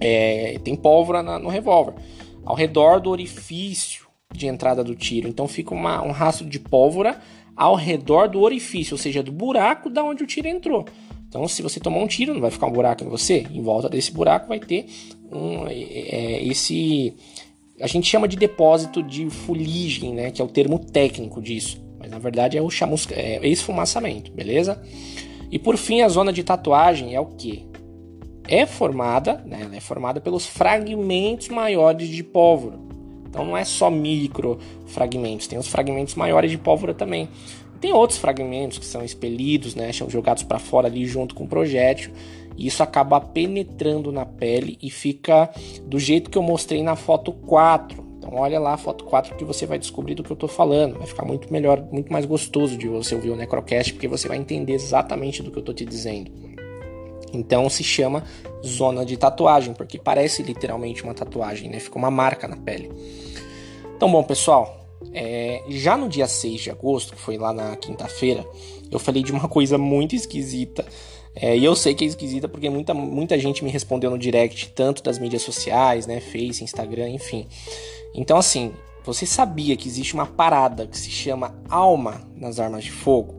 é, 0.00 0.58
tem 0.62 0.74
pólvora 0.74 1.22
na, 1.22 1.38
no 1.38 1.48
revólver. 1.48 1.94
Ao 2.44 2.54
redor 2.54 3.00
do 3.00 3.10
orifício 3.10 4.01
de 4.34 4.46
entrada 4.46 4.82
do 4.82 4.94
tiro. 4.94 5.28
Então 5.28 5.46
fica 5.46 5.74
uma, 5.74 6.02
um 6.02 6.10
rastro 6.10 6.46
de 6.46 6.58
pólvora 6.58 7.20
ao 7.56 7.74
redor 7.74 8.28
do 8.28 8.40
orifício, 8.40 8.94
ou 8.94 8.98
seja, 8.98 9.22
do 9.22 9.32
buraco 9.32 9.90
da 9.90 10.02
onde 10.02 10.22
o 10.22 10.26
tiro 10.26 10.48
entrou. 10.48 10.84
Então, 11.28 11.48
se 11.48 11.62
você 11.62 11.80
tomar 11.80 11.98
um 11.98 12.06
tiro, 12.06 12.34
não 12.34 12.42
vai 12.42 12.50
ficar 12.50 12.66
um 12.66 12.72
buraco 12.72 13.04
em 13.04 13.08
você. 13.08 13.46
Em 13.50 13.62
volta 13.62 13.88
desse 13.88 14.12
buraco 14.12 14.48
vai 14.48 14.60
ter 14.60 14.86
um, 15.32 15.66
é, 15.66 15.72
é, 15.72 16.46
esse. 16.46 17.14
A 17.80 17.86
gente 17.86 18.06
chama 18.06 18.28
de 18.28 18.36
depósito 18.36 19.02
de 19.02 19.30
fuligem, 19.30 20.12
né? 20.12 20.30
Que 20.30 20.42
é 20.42 20.44
o 20.44 20.48
termo 20.48 20.78
técnico 20.78 21.40
disso. 21.40 21.82
Mas 21.98 22.10
na 22.10 22.18
verdade 22.18 22.58
é 22.58 22.60
o 22.60 22.68
chamusca, 22.68 23.14
é 23.14 23.48
esfumaçamento, 23.48 24.30
beleza? 24.30 24.82
E 25.50 25.58
por 25.58 25.78
fim, 25.78 26.02
a 26.02 26.08
zona 26.08 26.32
de 26.32 26.42
tatuagem 26.42 27.14
é 27.14 27.20
o 27.20 27.26
que? 27.26 27.66
É 28.46 28.66
formada, 28.66 29.42
né? 29.46 29.60
Ela 29.62 29.76
é 29.76 29.80
formada 29.80 30.20
pelos 30.20 30.44
fragmentos 30.44 31.48
maiores 31.48 32.08
de 32.08 32.22
pólvora. 32.22 32.78
Então 33.32 33.46
não 33.46 33.56
é 33.56 33.64
só 33.64 33.88
micro 33.88 34.58
fragmentos, 34.84 35.46
tem 35.46 35.58
os 35.58 35.66
fragmentos 35.66 36.14
maiores 36.14 36.50
de 36.50 36.58
pólvora 36.58 36.92
também. 36.92 37.30
Tem 37.80 37.90
outros 37.90 38.18
fragmentos 38.18 38.76
que 38.76 38.84
são 38.84 39.02
expelidos, 39.02 39.74
né, 39.74 39.90
são 39.90 40.08
jogados 40.10 40.42
para 40.42 40.58
fora 40.58 40.86
ali 40.86 41.06
junto 41.06 41.34
com 41.34 41.44
o 41.44 41.48
projétil, 41.48 42.12
e 42.58 42.66
isso 42.66 42.82
acaba 42.82 43.18
penetrando 43.18 44.12
na 44.12 44.26
pele 44.26 44.76
e 44.82 44.90
fica 44.90 45.50
do 45.86 45.98
jeito 45.98 46.28
que 46.28 46.36
eu 46.36 46.42
mostrei 46.42 46.82
na 46.82 46.94
foto 46.94 47.32
4. 47.32 48.12
Então 48.18 48.34
olha 48.34 48.60
lá 48.60 48.74
a 48.74 48.76
foto 48.76 49.04
4 49.04 49.34
que 49.34 49.44
você 49.44 49.64
vai 49.64 49.78
descobrir 49.78 50.14
do 50.14 50.22
que 50.22 50.30
eu 50.30 50.34
estou 50.34 50.48
falando. 50.48 50.98
Vai 50.98 51.06
ficar 51.06 51.24
muito 51.24 51.50
melhor, 51.50 51.82
muito 51.90 52.12
mais 52.12 52.26
gostoso 52.26 52.76
de 52.76 52.86
você 52.86 53.14
ouvir 53.14 53.30
o 53.30 53.36
Necrocast, 53.36 53.94
porque 53.94 54.06
você 54.06 54.28
vai 54.28 54.36
entender 54.36 54.74
exatamente 54.74 55.42
do 55.42 55.50
que 55.50 55.56
eu 55.56 55.62
estou 55.62 55.74
te 55.74 55.86
dizendo. 55.86 56.30
Então 57.32 57.68
se 57.70 57.82
chama 57.82 58.24
zona 58.64 59.04
de 59.04 59.16
tatuagem, 59.16 59.74
porque 59.74 59.98
parece 59.98 60.42
literalmente 60.42 61.02
uma 61.02 61.14
tatuagem, 61.14 61.68
né? 61.68 61.80
Fica 61.80 61.98
uma 61.98 62.10
marca 62.10 62.46
na 62.46 62.56
pele. 62.56 62.90
Então, 63.96 64.10
bom, 64.10 64.22
pessoal, 64.22 64.86
é, 65.12 65.62
já 65.68 65.96
no 65.96 66.08
dia 66.08 66.26
6 66.26 66.60
de 66.60 66.70
agosto, 66.70 67.14
que 67.14 67.20
foi 67.20 67.38
lá 67.38 67.52
na 67.52 67.76
quinta-feira, 67.76 68.46
eu 68.90 68.98
falei 68.98 69.22
de 69.22 69.32
uma 69.32 69.46
coisa 69.48 69.78
muito 69.78 70.14
esquisita. 70.14 70.84
É, 71.34 71.56
e 71.56 71.64
eu 71.64 71.74
sei 71.74 71.94
que 71.94 72.04
é 72.04 72.08
esquisita 72.08 72.46
porque 72.46 72.68
muita, 72.68 72.92
muita 72.92 73.38
gente 73.38 73.64
me 73.64 73.70
respondeu 73.70 74.10
no 74.10 74.18
direct, 74.18 74.70
tanto 74.74 75.02
das 75.02 75.18
mídias 75.18 75.42
sociais, 75.42 76.06
né? 76.06 76.20
Face, 76.20 76.62
Instagram, 76.62 77.08
enfim. 77.08 77.46
Então, 78.14 78.36
assim, 78.36 78.72
você 79.04 79.24
sabia 79.24 79.76
que 79.76 79.88
existe 79.88 80.14
uma 80.14 80.26
parada 80.26 80.86
que 80.86 80.98
se 80.98 81.10
chama 81.10 81.54
alma 81.68 82.20
nas 82.36 82.60
armas 82.60 82.84
de 82.84 82.92
fogo? 82.92 83.34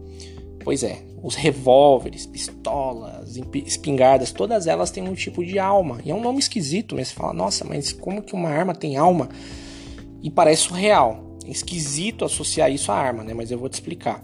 Pois 0.64 0.84
é, 0.84 1.04
os 1.24 1.36
revólveres, 1.36 2.26
pistolas, 2.26 3.40
espingardas, 3.66 4.34
todas 4.34 4.68
elas 4.68 4.92
têm 4.92 5.08
um 5.08 5.14
tipo 5.14 5.44
de 5.44 5.58
alma. 5.58 6.00
E 6.04 6.12
é 6.12 6.14
um 6.14 6.20
nome 6.20 6.38
esquisito, 6.38 6.96
mas 6.96 7.08
você 7.08 7.14
fala, 7.14 7.32
nossa, 7.32 7.64
mas 7.64 7.94
como 7.94 8.22
que 8.22 8.36
uma 8.36 8.50
arma 8.50 8.76
tem 8.76 8.98
alma? 8.98 9.30
E 10.22 10.30
parece 10.30 10.64
surreal. 10.64 11.38
É 11.46 11.50
esquisito 11.50 12.26
associar 12.26 12.70
isso 12.70 12.92
à 12.92 12.96
arma, 12.96 13.24
né? 13.24 13.34
Mas 13.34 13.52
eu 13.52 13.58
vou 13.58 13.70
te 13.70 13.74
explicar. 13.74 14.22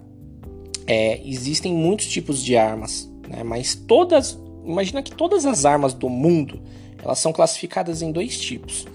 É, 0.86 1.26
existem 1.26 1.74
muitos 1.74 2.06
tipos 2.06 2.44
de 2.44 2.58
armas, 2.58 3.10
né? 3.30 3.44
Mas 3.44 3.76
todas, 3.76 4.38
imagina 4.66 5.02
que 5.02 5.12
todas 5.12 5.46
as 5.46 5.64
armas 5.64 5.94
do 5.94 6.10
mundo, 6.10 6.62
elas 7.02 7.20
são 7.20 7.32
classificadas 7.32 8.02
em 8.02 8.12
dois 8.12 8.38
tipos. 8.38 8.86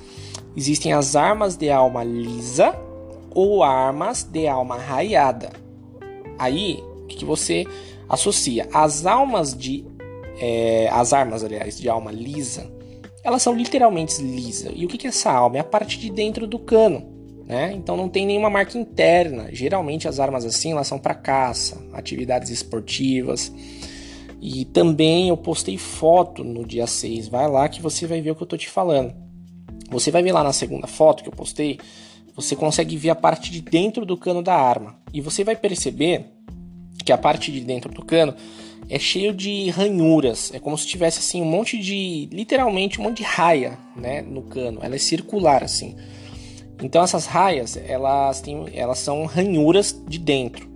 Existem 0.54 0.92
as 0.92 1.16
armas 1.16 1.56
de 1.56 1.70
alma 1.70 2.04
lisa 2.04 2.78
ou 3.34 3.62
armas 3.62 4.25
de 4.25 4.46
alma 4.46 4.76
raiada. 4.76 5.52
Aí, 6.38 6.82
o 7.02 7.06
que, 7.06 7.16
que 7.16 7.25
você 7.25 7.64
associa? 8.08 8.68
As 8.73 9.06
almas 9.06 9.56
de. 9.56 9.84
É, 10.40 10.88
as 10.90 11.12
armas, 11.12 11.44
aliás, 11.44 11.78
de 11.78 11.88
alma 11.88 12.11
lisa, 12.11 12.68
elas 13.23 13.40
são 13.40 13.54
literalmente 13.54 14.20
lisas. 14.20 14.73
E 14.75 14.84
o 14.84 14.88
que, 14.88 14.99
que 14.99 15.06
é 15.06 15.11
essa 15.11 15.30
alma? 15.30 15.56
É 15.56 15.61
a 15.61 15.64
parte 15.64 15.99
de 15.99 16.11
dentro 16.11 16.46
do 16.46 16.58
cano. 16.58 17.12
Né? 17.46 17.73
Então 17.75 17.96
não 17.96 18.08
tem 18.08 18.26
nenhuma 18.26 18.50
marca 18.50 18.76
interna. 18.76 19.49
Geralmente 19.52 20.08
as 20.08 20.18
armas 20.18 20.44
assim 20.44 20.73
elas 20.73 20.87
são 20.87 20.99
para 20.99 21.14
caça, 21.14 21.80
atividades 21.92 22.50
esportivas. 22.50 23.52
E 24.40 24.64
também 24.66 25.28
eu 25.28 25.37
postei 25.37 25.78
foto 25.78 26.42
no 26.42 26.66
dia 26.66 26.87
6. 26.87 27.28
Vai 27.28 27.49
lá 27.49 27.68
que 27.68 27.80
você 27.80 28.06
vai 28.06 28.20
ver 28.20 28.32
o 28.32 28.34
que 28.34 28.42
eu 28.42 28.46
tô 28.46 28.56
te 28.56 28.68
falando. 28.68 29.14
Você 29.90 30.11
vai 30.11 30.23
ver 30.23 30.32
lá 30.32 30.42
na 30.42 30.52
segunda 30.52 30.87
foto 30.87 31.23
que 31.23 31.28
eu 31.28 31.32
postei, 31.32 31.78
você 32.34 32.56
consegue 32.56 32.96
ver 32.96 33.11
a 33.11 33.14
parte 33.14 33.50
de 33.50 33.61
dentro 33.61 34.04
do 34.04 34.16
cano 34.16 34.42
da 34.42 34.54
arma. 34.54 34.99
E 35.12 35.20
você 35.20 35.44
vai 35.44 35.54
perceber 35.54 36.34
que 37.04 37.12
a 37.12 37.18
parte 37.18 37.52
de 37.52 37.61
dentro 37.61 37.92
do 37.92 38.04
cano 38.04 38.34
é 38.88 38.99
cheio 38.99 39.32
de 39.32 39.70
ranhuras. 39.70 40.52
É 40.52 40.58
como 40.58 40.76
se 40.76 40.87
tivesse 40.87 41.18
assim 41.18 41.40
um 41.40 41.46
monte 41.46 41.78
de, 41.78 42.28
literalmente 42.32 43.00
um 43.00 43.04
monte 43.04 43.18
de 43.18 43.23
raia, 43.23 43.78
né, 43.96 44.23
no 44.23 44.42
cano. 44.42 44.80
Ela 44.82 44.94
é 44.94 44.99
circular 44.99 45.62
assim. 45.62 45.96
Então 46.82 47.02
essas 47.02 47.26
raias, 47.26 47.76
elas 47.76 48.40
têm, 48.40 48.66
elas 48.75 48.99
são 48.99 49.25
ranhuras 49.26 49.99
de 50.06 50.18
dentro. 50.18 50.73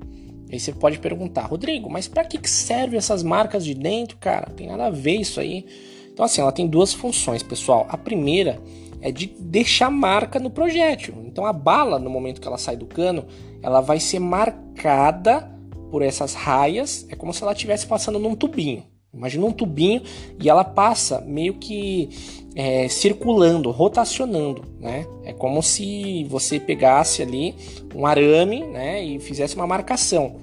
Aí 0.50 0.58
você 0.58 0.73
pode 0.73 0.99
perguntar, 0.99 1.42
Rodrigo, 1.42 1.90
mas 1.90 2.08
para 2.08 2.25
que 2.25 2.49
serve 2.49 2.97
essas 2.97 3.23
marcas 3.23 3.64
de 3.64 3.75
dentro, 3.75 4.16
cara? 4.16 4.50
Tem 4.50 4.66
nada 4.66 4.87
a 4.87 4.90
ver 4.90 5.16
isso 5.16 5.40
aí. 5.40 5.66
Então 6.12 6.25
assim, 6.25 6.40
ela 6.40 6.52
tem 6.52 6.66
duas 6.66 6.94
funções, 6.94 7.42
pessoal. 7.42 7.87
A 7.90 7.99
primeira 7.99 8.61
é 9.00 9.12
de 9.12 9.26
deixar 9.26 9.90
marca 9.90 10.38
no 10.38 10.50
projétil. 10.50 11.14
Então 11.26 11.44
a 11.44 11.52
bala, 11.52 11.99
no 11.99 12.08
momento 12.08 12.40
que 12.40 12.49
ela 12.49 12.58
sai 12.58 12.76
do 12.76 12.87
cano, 12.87 13.26
ela 13.62 13.80
vai 13.80 14.00
ser 14.00 14.18
marcada 14.18 15.58
por 15.90 16.02
essas 16.02 16.35
raias, 16.35 17.07
é 17.09 17.16
como 17.16 17.33
se 17.33 17.42
ela 17.42 17.52
estivesse 17.52 17.87
passando 17.87 18.18
num 18.18 18.35
tubinho. 18.35 18.85
Imagina 19.12 19.47
um 19.47 19.52
tubinho 19.52 20.02
e 20.40 20.49
ela 20.49 20.62
passa 20.62 21.21
meio 21.23 21.54
que 21.54 22.11
é, 22.54 22.88
circulando, 22.88 23.71
rotacionando, 23.71 24.62
né? 24.78 25.07
É 25.25 25.33
como 25.33 25.62
se 25.62 26.25
você 26.25 26.61
pegasse 26.61 27.23
ali 27.23 27.54
um 27.95 28.07
arame, 28.07 28.64
né, 28.64 29.02
e 29.02 29.18
fizesse 29.18 29.57
uma 29.57 29.66
marcação. 29.66 30.37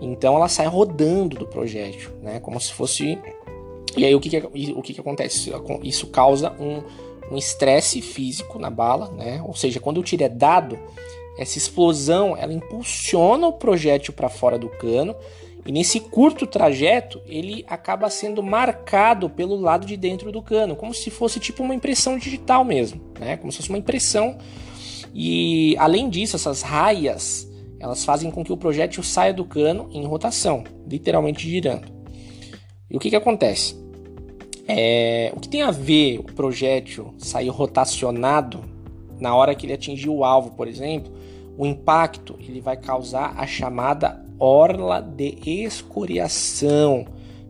Então 0.00 0.36
ela 0.36 0.48
sai 0.48 0.66
rodando 0.66 1.36
do 1.36 1.46
projétil, 1.46 2.10
né? 2.22 2.40
Como 2.40 2.58
se 2.60 2.72
fosse. 2.72 3.18
E 3.96 4.04
aí 4.04 4.14
o 4.14 4.20
que, 4.20 4.30
que 4.30 4.72
o 4.72 4.82
que, 4.82 4.94
que 4.94 5.00
acontece? 5.00 5.52
Isso 5.82 6.06
causa 6.06 6.52
um 6.58 7.36
estresse 7.36 7.98
um 7.98 8.02
físico 8.02 8.58
na 8.58 8.70
bala, 8.70 9.10
né? 9.10 9.42
Ou 9.46 9.54
seja, 9.54 9.80
quando 9.80 9.98
o 9.98 10.02
tiro 10.02 10.24
é 10.24 10.28
dado, 10.28 10.78
essa 11.38 11.56
explosão 11.56 12.36
ela 12.36 12.52
impulsiona 12.52 13.46
o 13.46 13.52
projétil 13.52 14.12
para 14.12 14.28
fora 14.28 14.58
do 14.58 14.68
cano 14.68 15.14
e 15.64 15.72
nesse 15.72 16.00
curto 16.00 16.46
trajeto 16.46 17.20
ele 17.26 17.64
acaba 17.68 18.10
sendo 18.10 18.42
marcado 18.42 19.30
pelo 19.30 19.54
lado 19.56 19.86
de 19.86 19.96
dentro 19.96 20.32
do 20.32 20.42
cano, 20.42 20.74
como 20.74 20.92
se 20.92 21.10
fosse 21.10 21.38
tipo 21.38 21.62
uma 21.62 21.74
impressão 21.74 22.18
digital 22.18 22.64
mesmo, 22.64 23.00
né? 23.20 23.36
Como 23.36 23.52
se 23.52 23.58
fosse 23.58 23.68
uma 23.68 23.78
impressão. 23.78 24.38
E 25.14 25.76
além 25.78 26.08
disso, 26.08 26.36
essas 26.36 26.62
raias 26.62 27.46
elas 27.78 28.04
fazem 28.04 28.30
com 28.30 28.42
que 28.42 28.52
o 28.52 28.56
projétil 28.56 29.02
saia 29.02 29.32
do 29.32 29.44
cano 29.44 29.88
em 29.92 30.04
rotação, 30.04 30.64
literalmente 30.86 31.48
girando. 31.48 31.86
E 32.90 32.96
o 32.96 32.98
que, 32.98 33.10
que 33.10 33.16
acontece? 33.16 33.76
É, 34.66 35.32
o 35.36 35.40
que 35.40 35.48
tem 35.48 35.62
a 35.62 35.70
ver 35.70 36.18
o 36.18 36.24
projétil 36.24 37.14
sair 37.18 37.48
rotacionado 37.48 38.64
na 39.20 39.34
hora 39.34 39.54
que 39.54 39.66
ele 39.66 39.72
atingir 39.72 40.08
o 40.08 40.24
alvo, 40.24 40.52
por 40.52 40.66
exemplo, 40.66 41.12
o 41.58 41.66
impacto 41.66 42.36
ele 42.38 42.60
vai 42.60 42.76
causar 42.76 43.34
a 43.36 43.44
chamada 43.44 44.24
orla 44.38 45.02
de 45.02 45.36
escoriação. 45.44 47.04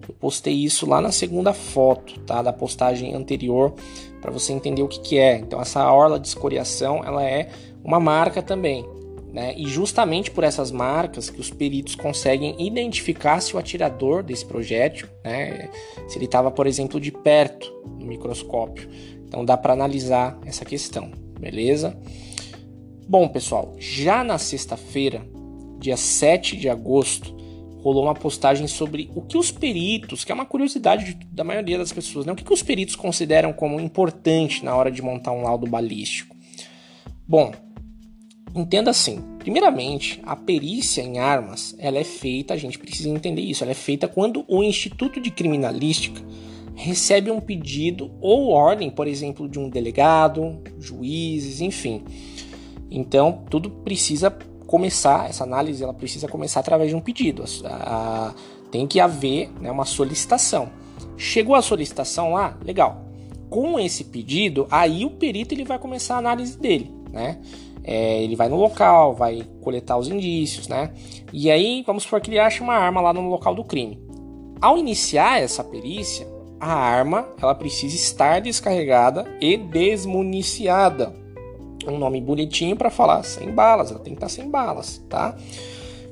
Eu 0.09 0.15
postei 0.19 0.55
isso 0.55 0.89
lá 0.89 1.03
na 1.03 1.13
segunda 1.13 1.53
foto, 1.53 2.19
tá, 2.21 2.41
da 2.41 2.51
postagem 2.51 3.15
anterior, 3.15 3.75
para 4.23 4.31
você 4.31 4.55
entender 4.55 4.83
o 4.83 4.89
que, 4.89 5.01
que 5.01 5.19
é. 5.19 5.37
Então 5.37 5.61
essa 5.61 5.93
orla 5.93 6.19
de 6.19 6.27
escoriação, 6.27 7.05
ela 7.05 7.23
é 7.23 7.51
uma 7.85 8.01
marca 8.01 8.41
também, 8.41 8.89
né? 9.31 9.53
E 9.55 9.67
justamente 9.67 10.31
por 10.31 10.43
essas 10.43 10.71
marcas 10.71 11.29
que 11.29 11.39
os 11.39 11.51
peritos 11.51 11.95
conseguem 11.95 12.57
identificar 12.59 13.41
se 13.41 13.55
o 13.55 13.59
atirador 13.59 14.23
desse 14.23 14.47
projétil, 14.47 15.07
né, 15.23 15.69
se 16.09 16.17
ele 16.17 16.25
estava, 16.25 16.51
por 16.51 16.67
exemplo, 16.67 16.99
de 16.99 17.13
perto 17.13 17.71
no 17.99 18.07
microscópio. 18.07 18.89
Então 19.27 19.45
dá 19.45 19.59
para 19.59 19.75
analisar 19.75 20.39
essa 20.47 20.65
questão, 20.65 21.11
beleza? 21.39 21.95
Bom, 23.09 23.27
pessoal, 23.27 23.75
já 23.79 24.23
na 24.23 24.37
sexta-feira, 24.37 25.27
dia 25.79 25.97
7 25.97 26.59
de 26.59 26.69
agosto, 26.69 27.35
rolou 27.81 28.05
uma 28.05 28.13
postagem 28.13 28.67
sobre 28.67 29.11
o 29.15 29.23
que 29.23 29.39
os 29.39 29.51
peritos, 29.51 30.25
que 30.25 30.31
é 30.31 30.35
uma 30.35 30.45
curiosidade 30.45 31.19
da 31.33 31.43
maioria 31.43 31.79
das 31.79 31.91
pessoas, 31.91 32.27
né? 32.27 32.33
O 32.33 32.37
que 32.37 32.53
os 32.53 32.63
peritos 32.63 32.95
consideram 32.95 33.51
como 33.51 33.81
importante 33.81 34.63
na 34.63 34.77
hora 34.77 34.91
de 34.91 35.01
montar 35.01 35.33
um 35.33 35.41
laudo 35.41 35.67
balístico? 35.67 36.37
Bom, 37.27 37.51
entenda 38.55 38.91
assim. 38.91 39.25
Primeiramente, 39.39 40.21
a 40.25 40.37
perícia 40.37 41.01
em 41.01 41.19
armas, 41.19 41.75
ela 41.79 41.97
é 41.97 42.05
feita, 42.05 42.53
a 42.53 42.59
gente 42.59 42.79
precisa 42.79 43.09
entender 43.09 43.41
isso, 43.41 43.65
ela 43.65 43.73
é 43.73 43.75
feita 43.75 44.07
quando 44.07 44.45
o 44.47 44.63
Instituto 44.63 45.19
de 45.19 45.31
Criminalística 45.31 46.21
recebe 46.75 47.31
um 47.31 47.41
pedido 47.41 48.11
ou 48.21 48.51
ordem, 48.51 48.91
por 48.91 49.09
exemplo, 49.09 49.49
de 49.49 49.59
um 49.59 49.71
delegado, 49.71 50.63
juízes, 50.79 51.63
enfim 51.63 52.05
então, 52.91 53.45
tudo 53.51 53.71
precisa 53.71 54.31
começar, 54.67 55.29
essa 55.29 55.45
análise 55.45 55.83
ela 55.83 55.95
precisa 55.95 56.29
começar 56.29 56.61
através 56.61 56.91
de 56.91 56.97
um 56.97 57.01
pedido. 57.01 57.45
A, 57.65 57.69
a, 58.29 58.35
tem 58.71 58.87
que 58.87 59.01
haver 59.01 59.51
né, 59.61 59.71
uma 59.71 59.85
solicitação. 59.85 60.69
Chegou 61.17 61.55
a 61.55 61.63
solicitação 61.63 62.35
lá, 62.35 62.57
legal. 62.65 63.05
Com 63.49 63.79
esse 63.79 64.05
pedido, 64.05 64.67
aí 64.71 65.05
o 65.05 65.11
perito 65.11 65.55
ele 65.55 65.65
vai 65.65 65.79
começar 65.79 66.17
a 66.17 66.19
análise 66.19 66.59
dele, 66.59 66.93
né? 67.11 67.41
É, 67.83 68.23
ele 68.23 68.37
vai 68.37 68.49
no 68.51 68.57
local, 68.57 69.15
vai 69.15 69.43
coletar 69.63 69.97
os 69.97 70.09
indícios, 70.09 70.69
né? 70.69 70.93
E 71.33 71.51
aí, 71.51 71.83
vamos 71.87 72.03
supor 72.03 72.21
que 72.21 72.29
ele 72.29 72.39
acha 72.39 72.63
uma 72.63 72.75
arma 72.75 73.01
lá 73.01 73.15
no 73.15 73.31
local 73.31 73.55
do 73.55 73.65
crime. 73.65 73.99
Ao 74.61 74.77
iniciar 74.77 75.41
essa 75.41 75.65
perícia, 75.65 76.29
a 76.61 76.75
arma 76.75 77.27
ela 77.41 77.55
precisa 77.55 77.95
estar 77.95 78.41
descarregada 78.41 79.25
e 79.41 79.57
desmuniciada 79.57 81.15
um 81.91 81.99
nome 81.99 82.21
bonitinho 82.21 82.77
para 82.77 82.91
falar 82.91 83.23
sem 83.23 83.51
balas, 83.51 83.91
ela 83.91 84.01
tem 84.01 84.15
que 84.15 84.19
estar 84.19 84.27
tá 84.27 84.33
sem 84.33 84.51
balas, 84.51 85.03
tá? 85.09 85.37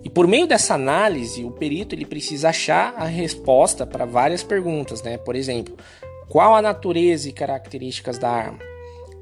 E 0.05 0.09
por 0.09 0.27
meio 0.27 0.47
dessa 0.47 0.75
análise, 0.75 1.45
o 1.45 1.51
perito 1.51 1.95
ele 1.95 2.07
precisa 2.07 2.51
achar 2.51 2.95
a 2.97 3.07
resposta 3.07 3.85
para 3.85 4.05
várias 4.05 4.43
perguntas, 4.43 5.03
né? 5.03 5.19
Por 5.19 5.35
exemplo, 5.35 5.77
qual 6.29 6.55
a 6.55 6.63
natureza 6.63 7.29
e 7.29 7.33
características 7.33 8.19
da 8.19 8.31
arma? 8.31 8.59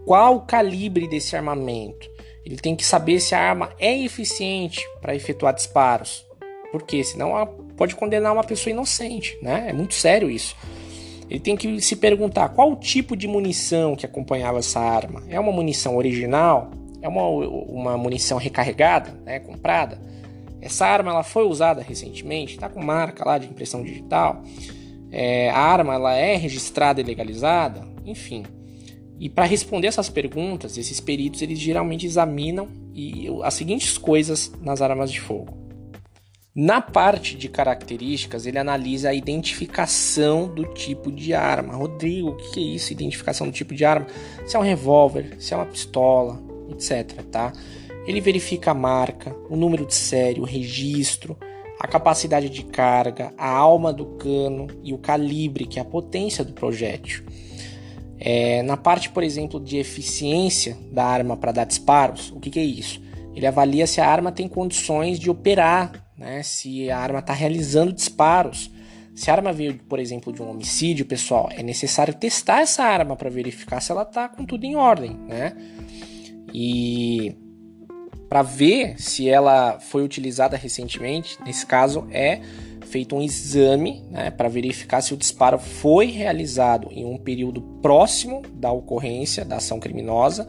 Qual 0.04 0.36
o 0.36 0.40
calibre 0.42 1.08
desse 1.08 1.34
armamento? 1.34 2.10
Ele 2.44 2.56
tem 2.56 2.76
que 2.76 2.84
saber 2.84 3.20
se 3.20 3.34
a 3.34 3.40
arma 3.40 3.70
é 3.78 3.98
eficiente 4.04 4.86
para 5.00 5.14
efetuar 5.14 5.54
disparos. 5.54 6.26
Porque 6.70 7.02
senão 7.02 7.46
pode 7.76 7.94
condenar 7.94 8.32
uma 8.32 8.44
pessoa 8.44 8.72
inocente, 8.72 9.38
né? 9.40 9.66
É 9.68 9.72
muito 9.72 9.94
sério 9.94 10.30
isso. 10.30 10.54
Ele 11.28 11.40
tem 11.40 11.56
que 11.56 11.80
se 11.80 11.96
perguntar 11.96 12.50
qual 12.50 12.72
o 12.72 12.76
tipo 12.76 13.16
de 13.16 13.26
munição 13.26 13.96
que 13.96 14.04
acompanhava 14.04 14.58
essa 14.58 14.80
arma. 14.80 15.22
É 15.28 15.38
uma 15.38 15.52
munição 15.52 15.96
original? 15.96 16.70
É 17.00 17.08
uma, 17.08 17.26
uma 17.26 17.98
munição 17.98 18.38
recarregada, 18.38 19.12
né, 19.24 19.40
comprada? 19.40 20.00
Essa 20.60 20.86
arma 20.86 21.10
ela 21.10 21.22
foi 21.22 21.46
usada 21.46 21.82
recentemente, 21.82 22.54
está 22.54 22.68
com 22.68 22.82
marca 22.82 23.22
lá 23.26 23.36
de 23.36 23.46
impressão 23.46 23.82
digital. 23.82 24.42
É, 25.10 25.50
a 25.50 25.58
arma 25.58 25.94
ela 25.94 26.14
é 26.14 26.36
registrada 26.36 27.00
e 27.00 27.04
legalizada, 27.04 27.82
enfim. 28.04 28.44
E 29.18 29.28
para 29.28 29.44
responder 29.44 29.88
essas 29.88 30.08
perguntas, 30.08 30.76
esses 30.76 31.00
peritos 31.00 31.42
eles 31.42 31.58
geralmente 31.58 32.06
examinam 32.06 32.68
e, 32.94 33.28
as 33.42 33.54
seguintes 33.54 33.96
coisas 33.96 34.52
nas 34.60 34.82
armas 34.82 35.12
de 35.12 35.20
fogo. 35.20 35.63
Na 36.56 36.80
parte 36.80 37.36
de 37.36 37.48
características, 37.48 38.46
ele 38.46 38.60
analisa 38.60 39.08
a 39.08 39.14
identificação 39.14 40.46
do 40.46 40.64
tipo 40.72 41.10
de 41.10 41.34
arma. 41.34 41.74
Rodrigo, 41.74 42.28
o 42.28 42.36
que 42.36 42.60
é 42.60 42.62
isso? 42.62 42.92
Identificação 42.92 43.48
do 43.48 43.52
tipo 43.52 43.74
de 43.74 43.84
arma? 43.84 44.06
Se 44.46 44.54
é 44.54 44.58
um 44.60 44.62
revólver, 44.62 45.34
se 45.40 45.52
é 45.52 45.56
uma 45.56 45.66
pistola, 45.66 46.40
etc. 46.70 47.22
Tá? 47.24 47.52
Ele 48.06 48.20
verifica 48.20 48.70
a 48.70 48.74
marca, 48.74 49.34
o 49.50 49.56
número 49.56 49.84
de 49.84 49.94
série, 49.94 50.40
o 50.40 50.44
registro, 50.44 51.36
a 51.80 51.88
capacidade 51.88 52.48
de 52.48 52.62
carga, 52.62 53.34
a 53.36 53.48
alma 53.48 53.92
do 53.92 54.06
cano 54.16 54.68
e 54.84 54.94
o 54.94 54.98
calibre, 54.98 55.66
que 55.66 55.80
é 55.80 55.82
a 55.82 55.84
potência 55.84 56.44
do 56.44 56.52
projétil. 56.52 57.24
É, 58.16 58.62
na 58.62 58.76
parte, 58.76 59.10
por 59.10 59.24
exemplo, 59.24 59.58
de 59.58 59.78
eficiência 59.78 60.78
da 60.92 61.04
arma 61.04 61.36
para 61.36 61.50
dar 61.50 61.64
disparos, 61.64 62.30
o 62.30 62.38
que, 62.38 62.48
que, 62.48 62.60
é 62.60 62.64
isso? 62.64 63.02
Ele 63.34 63.44
avalia 63.44 63.88
se 63.88 64.00
a 64.00 64.08
arma 64.08 64.30
tem 64.30 64.46
condições 64.46 65.18
de 65.18 65.28
operar, 65.28 66.04
né? 66.16 66.42
se 66.42 66.90
a 66.90 66.98
arma 66.98 67.18
está 67.18 67.32
realizando 67.32 67.92
disparos. 67.92 68.70
Se 69.14 69.30
a 69.30 69.34
arma 69.34 69.52
veio, 69.52 69.78
por 69.88 70.00
exemplo, 70.00 70.32
de 70.32 70.42
um 70.42 70.50
homicídio, 70.50 71.06
pessoal, 71.06 71.48
é 71.52 71.62
necessário 71.62 72.14
testar 72.14 72.62
essa 72.62 72.82
arma 72.82 73.14
para 73.14 73.30
verificar 73.30 73.80
se 73.80 73.92
ela 73.92 74.02
está 74.02 74.28
com 74.28 74.44
tudo 74.44 74.64
em 74.64 74.74
ordem, 74.74 75.12
né? 75.28 75.56
E 76.52 77.36
para 78.28 78.42
ver 78.42 79.00
se 79.00 79.28
ela 79.28 79.78
foi 79.78 80.02
utilizada 80.02 80.56
recentemente, 80.56 81.38
nesse 81.44 81.64
caso 81.64 82.08
é 82.10 82.40
feito 82.84 83.14
um 83.16 83.22
exame 83.22 84.04
né, 84.10 84.30
para 84.30 84.48
verificar 84.48 85.00
se 85.00 85.14
o 85.14 85.16
disparo 85.16 85.58
foi 85.58 86.06
realizado 86.06 86.88
em 86.90 87.04
um 87.04 87.16
período 87.16 87.62
próximo 87.82 88.42
da 88.52 88.70
ocorrência 88.72 89.44
da 89.44 89.56
ação 89.56 89.80
criminosa. 89.80 90.48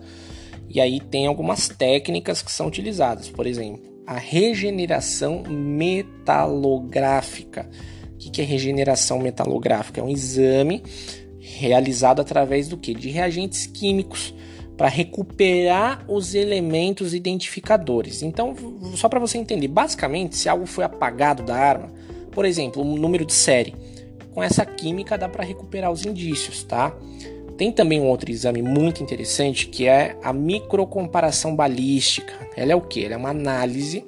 E 0.68 0.82
aí 0.82 1.00
tem 1.00 1.28
algumas 1.28 1.70
técnicas 1.70 2.42
que 2.42 2.52
são 2.52 2.68
utilizadas, 2.68 3.30
por 3.30 3.46
exemplo, 3.48 3.95
a 4.06 4.18
regeneração 4.18 5.44
metalográfica. 5.44 7.70
O 8.14 8.18
que 8.18 8.42
é 8.42 8.46
regeneração 8.46 9.20
metalográfica? 9.20 10.02
É 10.02 10.04
um 10.04 10.10
exame 10.10 10.84
realizado 11.40 12.22
através 12.22 12.68
do 12.68 12.78
que? 12.78 12.94
De 12.94 13.10
reagentes 13.10 13.68
químicos 13.68 14.34
para 14.76 14.90
recuperar 14.90 16.04
os 16.08 16.36
elementos 16.36 17.14
identificadores. 17.14 18.22
Então, 18.22 18.54
só 18.96 19.08
para 19.08 19.20
você 19.20 19.38
entender, 19.38 19.68
basicamente, 19.68 20.36
se 20.36 20.50
algo 20.50 20.66
foi 20.66 20.84
apagado 20.84 21.44
da 21.44 21.56
arma, 21.56 21.94
por 22.32 22.46
exemplo, 22.46 22.84
um 22.84 22.98
número 22.98 23.26
de 23.26 23.34
série, 23.34 23.74
com 24.34 24.44
essa 24.44 24.66
química 24.66 25.18
dá 25.18 25.30
para 25.30 25.46
recuperar 25.46 25.92
os 25.92 26.06
indícios, 26.06 26.64
tá? 26.64 26.94
Tem 27.58 27.72
também 27.72 28.02
um 28.02 28.08
outro 28.08 28.30
exame 28.30 28.62
muito 28.62 29.02
interessante 29.02 29.68
que 29.68 29.88
é 29.88 30.18
a 30.22 30.34
microcomparação 30.34 31.56
balística. 31.56 32.34
Ela 32.56 32.74
é 32.74 32.76
o 32.76 32.82
que? 32.82 33.06
Ela 33.06 33.14
é 33.14 33.18
uma 33.18 33.30
análise 33.30 34.06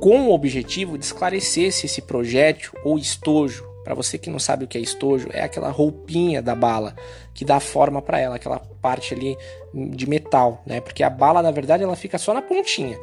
com 0.00 0.28
o 0.28 0.32
objetivo 0.32 0.98
de 0.98 1.04
esclarecer 1.04 1.72
se 1.72 1.86
esse 1.86 2.02
projétil 2.02 2.72
ou 2.84 2.98
estojo 2.98 3.74
para 3.84 3.94
você 3.94 4.16
que 4.16 4.30
não 4.30 4.38
sabe 4.38 4.64
o 4.64 4.66
que 4.68 4.78
é 4.78 4.80
estojo, 4.80 5.28
é 5.30 5.42
aquela 5.42 5.70
roupinha 5.70 6.40
da 6.40 6.54
bala 6.54 6.96
que 7.34 7.44
dá 7.44 7.60
forma 7.60 8.00
para 8.00 8.18
ela, 8.18 8.36
aquela 8.36 8.58
parte 8.80 9.12
ali 9.12 9.36
de 9.74 10.08
metal, 10.08 10.62
né? 10.66 10.80
Porque 10.80 11.02
a 11.02 11.10
bala, 11.10 11.42
na 11.42 11.50
verdade, 11.50 11.82
ela 11.82 11.94
fica 11.94 12.16
só 12.16 12.32
na 12.32 12.40
pontinha. 12.40 12.98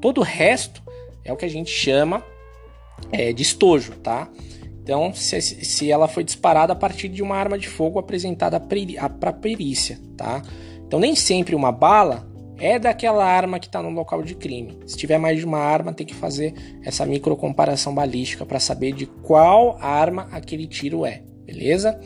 Todo 0.00 0.18
o 0.18 0.24
resto 0.24 0.82
é 1.22 1.32
o 1.32 1.36
que 1.36 1.44
a 1.44 1.48
gente 1.48 1.70
chama 1.70 2.24
é, 3.12 3.34
de 3.34 3.42
estojo, 3.42 3.92
tá? 3.96 4.26
Então, 4.84 5.14
se, 5.14 5.40
se 5.40 5.90
ela 5.90 6.06
foi 6.06 6.22
disparada 6.22 6.74
a 6.74 6.76
partir 6.76 7.08
de 7.08 7.22
uma 7.22 7.34
arma 7.34 7.58
de 7.58 7.66
fogo 7.68 7.98
apresentada 7.98 8.60
para 8.60 9.32
perícia, 9.32 9.98
tá? 10.14 10.42
Então, 10.86 11.00
nem 11.00 11.16
sempre 11.16 11.54
uma 11.54 11.72
bala 11.72 12.28
é 12.58 12.78
daquela 12.78 13.24
arma 13.24 13.58
que 13.58 13.66
está 13.66 13.82
no 13.82 13.88
local 13.88 14.22
de 14.22 14.34
crime. 14.34 14.78
Se 14.86 14.94
tiver 14.94 15.16
mais 15.16 15.38
de 15.38 15.44
uma 15.46 15.58
arma, 15.58 15.94
tem 15.94 16.06
que 16.06 16.14
fazer 16.14 16.52
essa 16.82 17.06
micro 17.06 17.34
comparação 17.34 17.94
balística 17.94 18.44
para 18.44 18.60
saber 18.60 18.92
de 18.92 19.06
qual 19.06 19.78
arma 19.80 20.28
aquele 20.30 20.66
tiro 20.66 21.06
é, 21.06 21.22
beleza? 21.46 21.98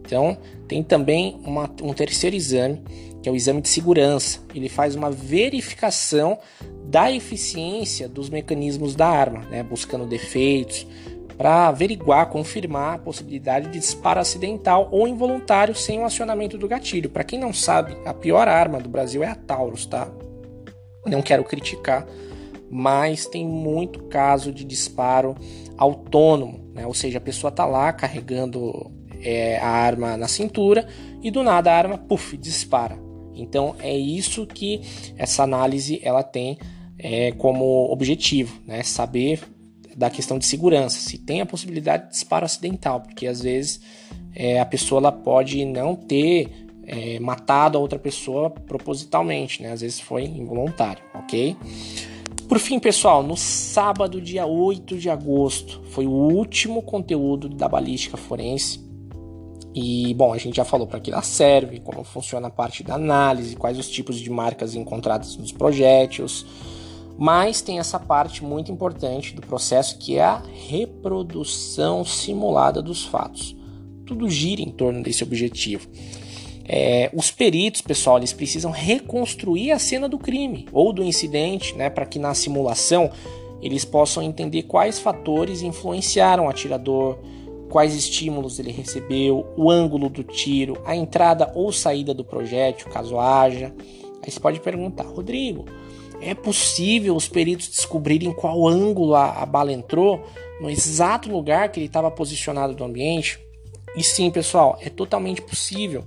Então, 0.00 0.38
tem 0.68 0.80
também 0.80 1.40
uma, 1.44 1.68
um 1.82 1.92
terceiro 1.92 2.36
exame, 2.36 2.84
que 3.20 3.28
é 3.28 3.32
o 3.32 3.36
exame 3.36 3.60
de 3.60 3.68
segurança. 3.68 4.38
Ele 4.54 4.68
faz 4.68 4.94
uma 4.94 5.10
verificação 5.10 6.38
da 6.84 7.10
eficiência 7.10 8.08
dos 8.08 8.30
mecanismos 8.30 8.94
da 8.94 9.08
arma, 9.08 9.40
né? 9.50 9.62
buscando 9.62 10.06
defeitos, 10.06 10.86
para 11.36 11.68
averiguar, 11.68 12.28
confirmar 12.28 12.94
a 12.94 12.98
possibilidade 12.98 13.68
de 13.68 13.78
disparo 13.78 14.20
acidental 14.20 14.88
ou 14.90 15.08
involuntário 15.08 15.74
sem 15.74 15.98
o 15.98 16.04
acionamento 16.04 16.58
do 16.58 16.68
gatilho. 16.68 17.10
Para 17.10 17.24
quem 17.24 17.38
não 17.38 17.52
sabe, 17.52 17.96
a 18.04 18.14
pior 18.14 18.48
arma 18.48 18.80
do 18.80 18.88
Brasil 18.88 19.22
é 19.22 19.28
a 19.28 19.34
Taurus, 19.34 19.86
tá? 19.86 20.08
Não 21.06 21.22
quero 21.22 21.44
criticar, 21.44 22.06
mas 22.70 23.26
tem 23.26 23.46
muito 23.46 24.04
caso 24.04 24.52
de 24.52 24.64
disparo 24.64 25.34
autônomo, 25.76 26.70
né? 26.74 26.86
Ou 26.86 26.94
seja, 26.94 27.18
a 27.18 27.20
pessoa 27.20 27.50
tá 27.50 27.66
lá 27.66 27.92
carregando 27.92 28.90
é, 29.20 29.58
a 29.58 29.68
arma 29.68 30.16
na 30.16 30.28
cintura 30.28 30.86
e 31.22 31.30
do 31.30 31.42
nada 31.42 31.72
a 31.72 31.76
arma, 31.76 31.98
puff, 31.98 32.36
dispara. 32.36 32.98
Então 33.34 33.74
é 33.78 33.96
isso 33.96 34.46
que 34.46 34.80
essa 35.16 35.42
análise 35.42 36.00
ela 36.02 36.22
tem 36.22 36.58
é, 36.98 37.32
como 37.32 37.90
objetivo, 37.90 38.60
né? 38.66 38.82
Saber 38.82 39.40
da 39.96 40.10
questão 40.10 40.38
de 40.38 40.46
segurança, 40.46 40.98
se 40.98 41.18
tem 41.18 41.40
a 41.40 41.46
possibilidade 41.46 42.04
de 42.04 42.10
disparo 42.10 42.44
acidental, 42.44 43.00
porque 43.00 43.26
às 43.26 43.42
vezes 43.42 43.80
é, 44.34 44.60
a 44.60 44.66
pessoa 44.66 45.00
ela 45.00 45.12
pode 45.12 45.64
não 45.64 45.94
ter 45.94 46.66
é, 46.84 47.18
matado 47.20 47.78
a 47.78 47.80
outra 47.80 47.98
pessoa 47.98 48.50
propositalmente, 48.50 49.62
né? 49.62 49.72
Às 49.72 49.80
vezes 49.80 50.00
foi 50.00 50.24
involuntário, 50.24 51.02
ok? 51.14 51.56
Por 52.48 52.58
fim, 52.58 52.78
pessoal, 52.78 53.22
no 53.22 53.36
sábado, 53.36 54.20
dia 54.20 54.44
8 54.44 54.98
de 54.98 55.08
agosto, 55.08 55.80
foi 55.90 56.06
o 56.06 56.10
último 56.10 56.82
conteúdo 56.82 57.48
da 57.48 57.68
balística 57.68 58.16
forense. 58.16 58.78
E, 59.74 60.12
bom, 60.14 60.34
a 60.34 60.38
gente 60.38 60.56
já 60.56 60.64
falou 60.64 60.86
para 60.86 61.00
que 61.00 61.10
ela 61.10 61.22
serve, 61.22 61.80
como 61.80 62.04
funciona 62.04 62.48
a 62.48 62.50
parte 62.50 62.82
da 62.82 62.94
análise, 62.94 63.56
quais 63.56 63.78
os 63.78 63.88
tipos 63.88 64.20
de 64.20 64.28
marcas 64.28 64.74
encontradas 64.74 65.34
nos 65.36 65.50
projéteis, 65.50 66.44
mas 67.18 67.60
tem 67.60 67.78
essa 67.78 67.98
parte 67.98 68.44
muito 68.44 68.72
importante 68.72 69.34
do 69.34 69.42
processo 69.42 69.98
que 69.98 70.16
é 70.16 70.22
a 70.22 70.42
reprodução 70.68 72.04
simulada 72.04 72.82
dos 72.82 73.04
fatos. 73.04 73.56
Tudo 74.06 74.28
gira 74.28 74.62
em 74.62 74.70
torno 74.70 75.02
desse 75.02 75.22
objetivo. 75.22 75.88
É, 76.64 77.10
os 77.12 77.30
peritos, 77.30 77.80
pessoal, 77.80 78.18
eles 78.18 78.32
precisam 78.32 78.70
reconstruir 78.70 79.72
a 79.72 79.78
cena 79.78 80.08
do 80.08 80.18
crime 80.18 80.66
ou 80.72 80.92
do 80.92 81.02
incidente, 81.02 81.74
né, 81.76 81.90
para 81.90 82.06
que 82.06 82.18
na 82.18 82.34
simulação 82.34 83.10
eles 83.60 83.84
possam 83.84 84.22
entender 84.22 84.64
quais 84.64 84.98
fatores 84.98 85.62
influenciaram 85.62 86.46
o 86.46 86.48
atirador, 86.48 87.18
quais 87.68 87.94
estímulos 87.94 88.58
ele 88.58 88.70
recebeu, 88.72 89.46
o 89.56 89.70
ângulo 89.70 90.08
do 90.08 90.22
tiro, 90.22 90.80
a 90.84 90.94
entrada 90.94 91.50
ou 91.54 91.72
saída 91.72 92.12
do 92.12 92.24
projétil, 92.24 92.90
caso 92.90 93.18
haja. 93.18 93.72
Aí 94.22 94.30
você 94.30 94.38
pode 94.38 94.60
perguntar, 94.60 95.04
Rodrigo, 95.04 95.64
é 96.22 96.34
possível 96.34 97.16
os 97.16 97.28
peritos 97.28 97.68
descobrirem 97.68 98.32
qual 98.32 98.66
ângulo 98.66 99.14
a, 99.14 99.42
a 99.42 99.46
bala 99.46 99.72
entrou, 99.72 100.24
no 100.60 100.70
exato 100.70 101.30
lugar 101.30 101.70
que 101.70 101.80
ele 101.80 101.86
estava 101.86 102.10
posicionado 102.10 102.74
no 102.74 102.84
ambiente? 102.84 103.40
E 103.96 104.02
sim, 104.02 104.30
pessoal, 104.30 104.78
é 104.80 104.88
totalmente 104.88 105.42
possível. 105.42 106.04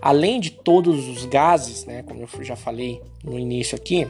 Além 0.00 0.40
de 0.40 0.50
todos 0.50 1.06
os 1.08 1.24
gases, 1.26 1.84
né, 1.84 2.02
como 2.02 2.22
eu 2.22 2.44
já 2.44 2.56
falei 2.56 3.00
no 3.22 3.38
início 3.38 3.76
aqui, 3.76 4.08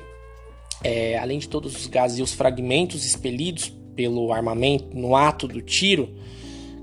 é, 0.83 1.18
além 1.18 1.38
de 1.38 1.48
todos 1.48 1.76
os 1.76 1.87
gases 1.87 2.18
e 2.18 2.22
os 2.22 2.33
fragmentos 2.33 3.05
expelidos 3.05 3.68
pelo 3.94 4.33
armamento 4.33 4.96
no 4.96 5.14
ato 5.14 5.46
do 5.46 5.61
tiro, 5.61 6.09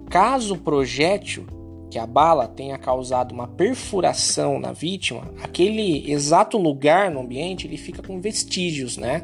caso 0.09 0.53
o 0.53 0.57
projétil 0.57 1.45
que 1.89 1.97
a 1.97 2.06
bala 2.06 2.47
tenha 2.47 2.78
causado 2.78 3.32
uma 3.32 3.47
perfuração 3.47 4.60
na 4.60 4.71
vítima, 4.71 5.23
aquele 5.41 6.10
exato 6.12 6.58
lugar 6.58 7.10
no 7.10 7.21
ambiente 7.21 7.65
ele 7.65 7.78
fica 7.78 8.04
com 8.04 8.21
vestígios, 8.21 8.97
né? 8.97 9.23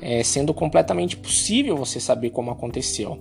É, 0.00 0.22
sendo 0.22 0.52
completamente 0.52 1.16
possível 1.16 1.76
você 1.76 1.98
saber 1.98 2.30
como 2.30 2.50
aconteceu. 2.50 3.18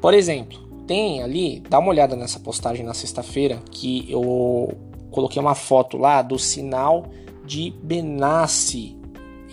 Por 0.00 0.12
exemplo, 0.14 0.58
tem 0.86 1.22
ali, 1.22 1.62
dá 1.68 1.78
uma 1.78 1.90
olhada 1.90 2.16
nessa 2.16 2.40
postagem 2.40 2.84
na 2.84 2.94
sexta-feira 2.94 3.62
que 3.70 4.10
eu 4.10 4.72
coloquei 5.10 5.40
uma 5.40 5.54
foto 5.54 5.96
lá 5.96 6.20
do 6.22 6.38
sinal 6.38 7.06
de 7.44 7.72
Benassi. 7.82 8.96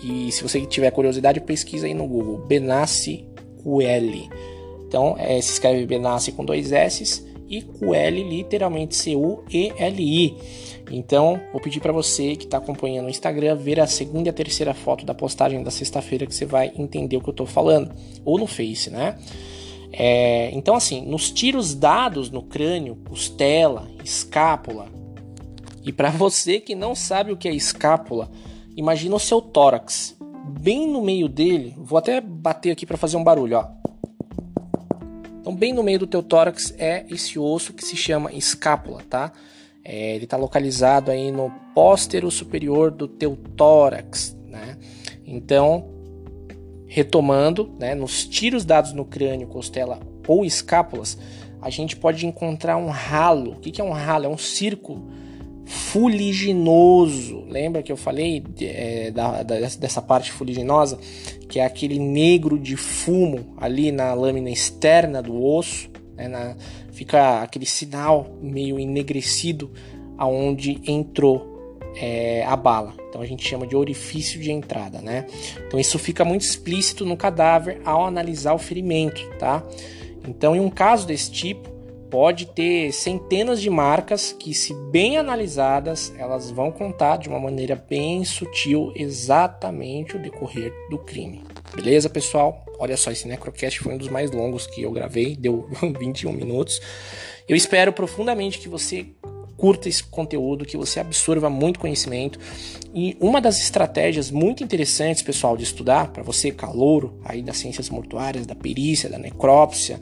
E 0.01 0.31
se 0.31 0.41
você 0.41 0.65
tiver 0.65 0.89
curiosidade, 0.91 1.41
pesquisa 1.41 1.85
aí 1.85 1.93
no 1.93 2.07
Google, 2.07 2.39
Benassi 2.47 3.27
QL. 3.61 4.29
Então, 4.87 5.15
é, 5.19 5.39
se 5.41 5.53
escreve 5.53 5.85
Benassi 5.85 6.31
com 6.31 6.45
dois 6.45 6.71
S's 6.71 7.26
e 7.47 7.61
Coeli 7.61 8.23
literalmente 8.23 8.95
C-U-E-L-I. 8.95 10.35
Então, 10.91 11.39
vou 11.51 11.61
pedir 11.61 11.79
para 11.79 11.91
você 11.91 12.35
que 12.35 12.45
está 12.45 12.57
acompanhando 12.57 13.07
o 13.07 13.09
Instagram 13.09 13.55
ver 13.55 13.79
a 13.79 13.87
segunda 13.87 14.29
e 14.29 14.31
a 14.31 14.33
terceira 14.33 14.73
foto 14.73 15.05
da 15.05 15.13
postagem 15.13 15.61
da 15.63 15.71
sexta-feira 15.71 16.25
que 16.25 16.33
você 16.33 16.45
vai 16.45 16.71
entender 16.77 17.17
o 17.17 17.21
que 17.21 17.29
eu 17.29 17.31
estou 17.31 17.45
falando, 17.45 17.93
ou 18.23 18.37
no 18.37 18.47
Face, 18.47 18.89
né? 18.89 19.17
É, 19.91 20.49
então, 20.53 20.75
assim, 20.75 21.01
nos 21.05 21.31
tiros 21.31 21.73
dados 21.73 22.29
no 22.29 22.41
crânio, 22.41 22.97
costela, 23.07 23.87
escápula, 24.03 24.87
e 25.87 25.93
para 25.93 26.09
você 26.09 26.59
que 26.59 26.75
não 26.75 26.93
sabe 26.93 27.31
o 27.31 27.37
que 27.37 27.47
é 27.47 27.55
escápula, 27.55 28.29
imagina 28.75 29.15
o 29.15 29.19
seu 29.19 29.41
tórax. 29.41 30.17
Bem 30.59 30.85
no 30.85 31.01
meio 31.01 31.29
dele, 31.29 31.73
vou 31.77 31.97
até 31.97 32.19
bater 32.19 32.71
aqui 32.71 32.85
para 32.85 32.97
fazer 32.97 33.15
um 33.15 33.23
barulho, 33.23 33.57
ó. 33.57 33.86
Então, 35.47 35.55
bem 35.55 35.71
no 35.71 35.81
meio 35.81 35.99
do 35.99 36.07
teu 36.07 36.21
tórax 36.21 36.73
é 36.77 37.05
esse 37.09 37.39
osso 37.39 37.71
que 37.71 37.81
se 37.81 37.95
chama 37.95 38.33
escápula, 38.33 39.01
tá? 39.09 39.31
É, 39.81 40.13
ele 40.13 40.25
está 40.25 40.35
localizado 40.35 41.09
aí 41.09 41.31
no 41.31 41.49
póstero 41.73 42.29
superior 42.29 42.91
do 42.91 43.07
teu 43.07 43.37
tórax, 43.55 44.35
né? 44.45 44.77
Então, 45.25 45.87
Retomando, 46.85 47.73
né, 47.79 47.95
nos 47.95 48.25
tiros 48.25 48.65
dados 48.65 48.91
no 48.91 49.05
crânio, 49.05 49.47
costela 49.47 50.01
ou 50.27 50.43
escápulas, 50.43 51.17
a 51.61 51.69
gente 51.69 51.95
pode 51.95 52.25
encontrar 52.25 52.75
um 52.75 52.87
ralo. 52.87 53.51
O 53.51 53.59
que 53.61 53.79
é 53.79 53.83
um 53.83 53.91
ralo? 53.91 54.25
É 54.25 54.29
um 54.29 54.37
círculo 54.37 55.07
fuliginoso. 55.67 57.43
Lembra 57.49 57.83
que 57.83 57.91
eu 57.91 57.97
falei 57.97 58.43
é, 58.61 59.11
da, 59.11 59.43
da, 59.43 59.59
dessa 59.59 60.01
parte 60.01 60.31
fuliginosa, 60.31 60.97
que 61.49 61.59
é 61.59 61.65
aquele 61.65 61.99
negro 61.99 62.57
de 62.57 62.77
fumo 62.77 63.53
ali 63.57 63.91
na 63.91 64.13
lâmina 64.13 64.49
externa 64.49 65.21
do 65.21 65.43
osso, 65.43 65.89
né, 66.15 66.27
na, 66.27 66.55
fica 66.91 67.41
aquele 67.41 67.65
sinal 67.65 68.27
meio 68.41 68.79
enegrecido 68.79 69.71
aonde 70.17 70.81
entrou 70.87 71.79
é, 71.95 72.43
a 72.45 72.55
bala. 72.55 72.93
Então 73.09 73.21
a 73.21 73.25
gente 73.25 73.47
chama 73.47 73.67
de 73.67 73.75
orifício 73.75 74.39
de 74.39 74.51
entrada, 74.51 75.01
né? 75.01 75.25
Então 75.67 75.79
isso 75.79 75.99
fica 75.99 76.23
muito 76.23 76.41
explícito 76.41 77.05
no 77.05 77.17
cadáver 77.17 77.81
ao 77.83 78.05
analisar 78.05 78.53
o 78.53 78.57
ferimento, 78.57 79.21
tá? 79.37 79.63
Então 80.27 80.55
em 80.55 80.59
um 80.59 80.69
caso 80.69 81.05
desse 81.05 81.31
tipo 81.31 81.76
pode 82.09 82.47
ter 82.47 82.91
centenas 82.91 83.61
de 83.61 83.69
marcas 83.69 84.31
que, 84.31 84.53
se 84.53 84.73
bem 84.91 85.17
analisadas, 85.17 86.13
elas 86.17 86.49
vão 86.49 86.71
contar 86.71 87.17
de 87.17 87.29
uma 87.29 87.39
maneira 87.39 87.75
bem 87.75 88.23
sutil 88.23 88.91
exatamente 88.95 90.15
o 90.15 90.21
decorrer 90.21 90.73
do 90.89 90.97
crime. 90.97 91.43
Beleza, 91.75 92.09
pessoal? 92.09 92.65
Olha 92.79 92.95
só, 92.95 93.11
esse 93.11 93.27
Necrocast 93.27 93.79
foi 93.79 93.93
um 93.93 93.97
dos 93.97 94.09
mais 94.09 94.31
longos 94.31 94.67
que 94.67 94.81
eu 94.81 94.91
gravei, 94.91 95.35
deu 95.35 95.67
21 95.99 96.31
minutos. 96.31 96.81
Eu 97.47 97.55
espero 97.55 97.91
profundamente 97.91 98.59
que 98.59 98.69
você 98.69 99.07
curta 99.57 99.89
esse 99.89 100.03
conteúdo, 100.03 100.65
que 100.65 100.77
você 100.77 100.99
absorva 100.99 101.49
muito 101.49 101.79
conhecimento. 101.79 102.39
E 102.93 103.17
uma 103.19 103.41
das 103.41 103.59
estratégias 103.59 104.29
muito 104.29 104.63
interessantes, 104.63 105.23
pessoal, 105.23 105.57
de 105.57 105.63
estudar, 105.63 106.11
para 106.11 106.23
você, 106.23 106.51
calouro, 106.51 107.19
aí 107.25 107.41
das 107.41 107.57
ciências 107.57 107.89
mortuárias, 107.89 108.45
da 108.45 108.55
perícia, 108.55 109.09
da 109.09 109.17
necrópsia, 109.17 109.99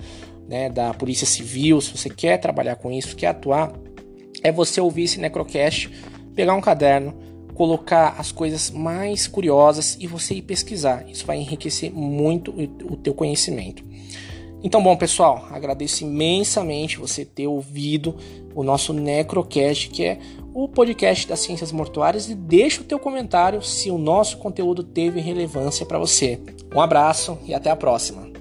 né, 0.48 0.70
da 0.70 0.94
Polícia 0.94 1.26
Civil, 1.26 1.82
se 1.82 1.96
você 1.96 2.10
quer 2.10 2.38
trabalhar 2.38 2.76
com 2.76 2.92
isso, 2.92 3.16
quer 3.16 3.28
atuar, 3.28 3.74
é 4.44 4.52
você 4.52 4.80
ouvir 4.80 5.04
esse 5.04 5.20
Necrocast, 5.20 5.90
pegar 6.36 6.54
um 6.54 6.62
caderno, 6.62 7.16
colocar 7.56 8.16
as 8.18 8.32
coisas 8.32 8.70
mais 8.70 9.28
curiosas 9.28 9.98
e 10.00 10.06
você 10.06 10.36
ir 10.36 10.42
pesquisar. 10.42 11.06
Isso 11.10 11.26
vai 11.26 11.38
enriquecer 11.38 11.92
muito 11.92 12.54
o 12.84 12.98
teu 12.98 13.14
conhecimento. 13.14 13.84
Então, 14.62 14.82
bom, 14.82 14.96
pessoal, 14.98 15.48
agradeço 15.52 16.04
imensamente 16.04 16.98
você 16.98 17.24
ter 17.24 17.48
ouvido 17.48 18.16
o 18.54 18.64
nosso 18.64 18.94
Necrocast, 18.94 19.90
que 19.90 20.04
é 20.04 20.20
o 20.54 20.68
podcast 20.68 21.28
das 21.28 21.40
ciências 21.40 21.72
mortuárias, 21.72 22.30
e 22.30 22.36
deixa 22.36 22.82
o 22.82 22.86
teu 22.86 22.98
comentário 22.98 23.62
se 23.62 23.92
o 23.92 23.98
nosso 23.98 24.38
conteúdo 24.38 24.84
teve 24.84 25.20
relevância 25.20 25.86
para 25.86 26.00
você. 26.00 26.40
Um 26.74 26.82
abraço 26.82 27.38
e 27.46 27.54
até 27.54 27.70
a 27.70 27.76
próxima. 27.76 28.35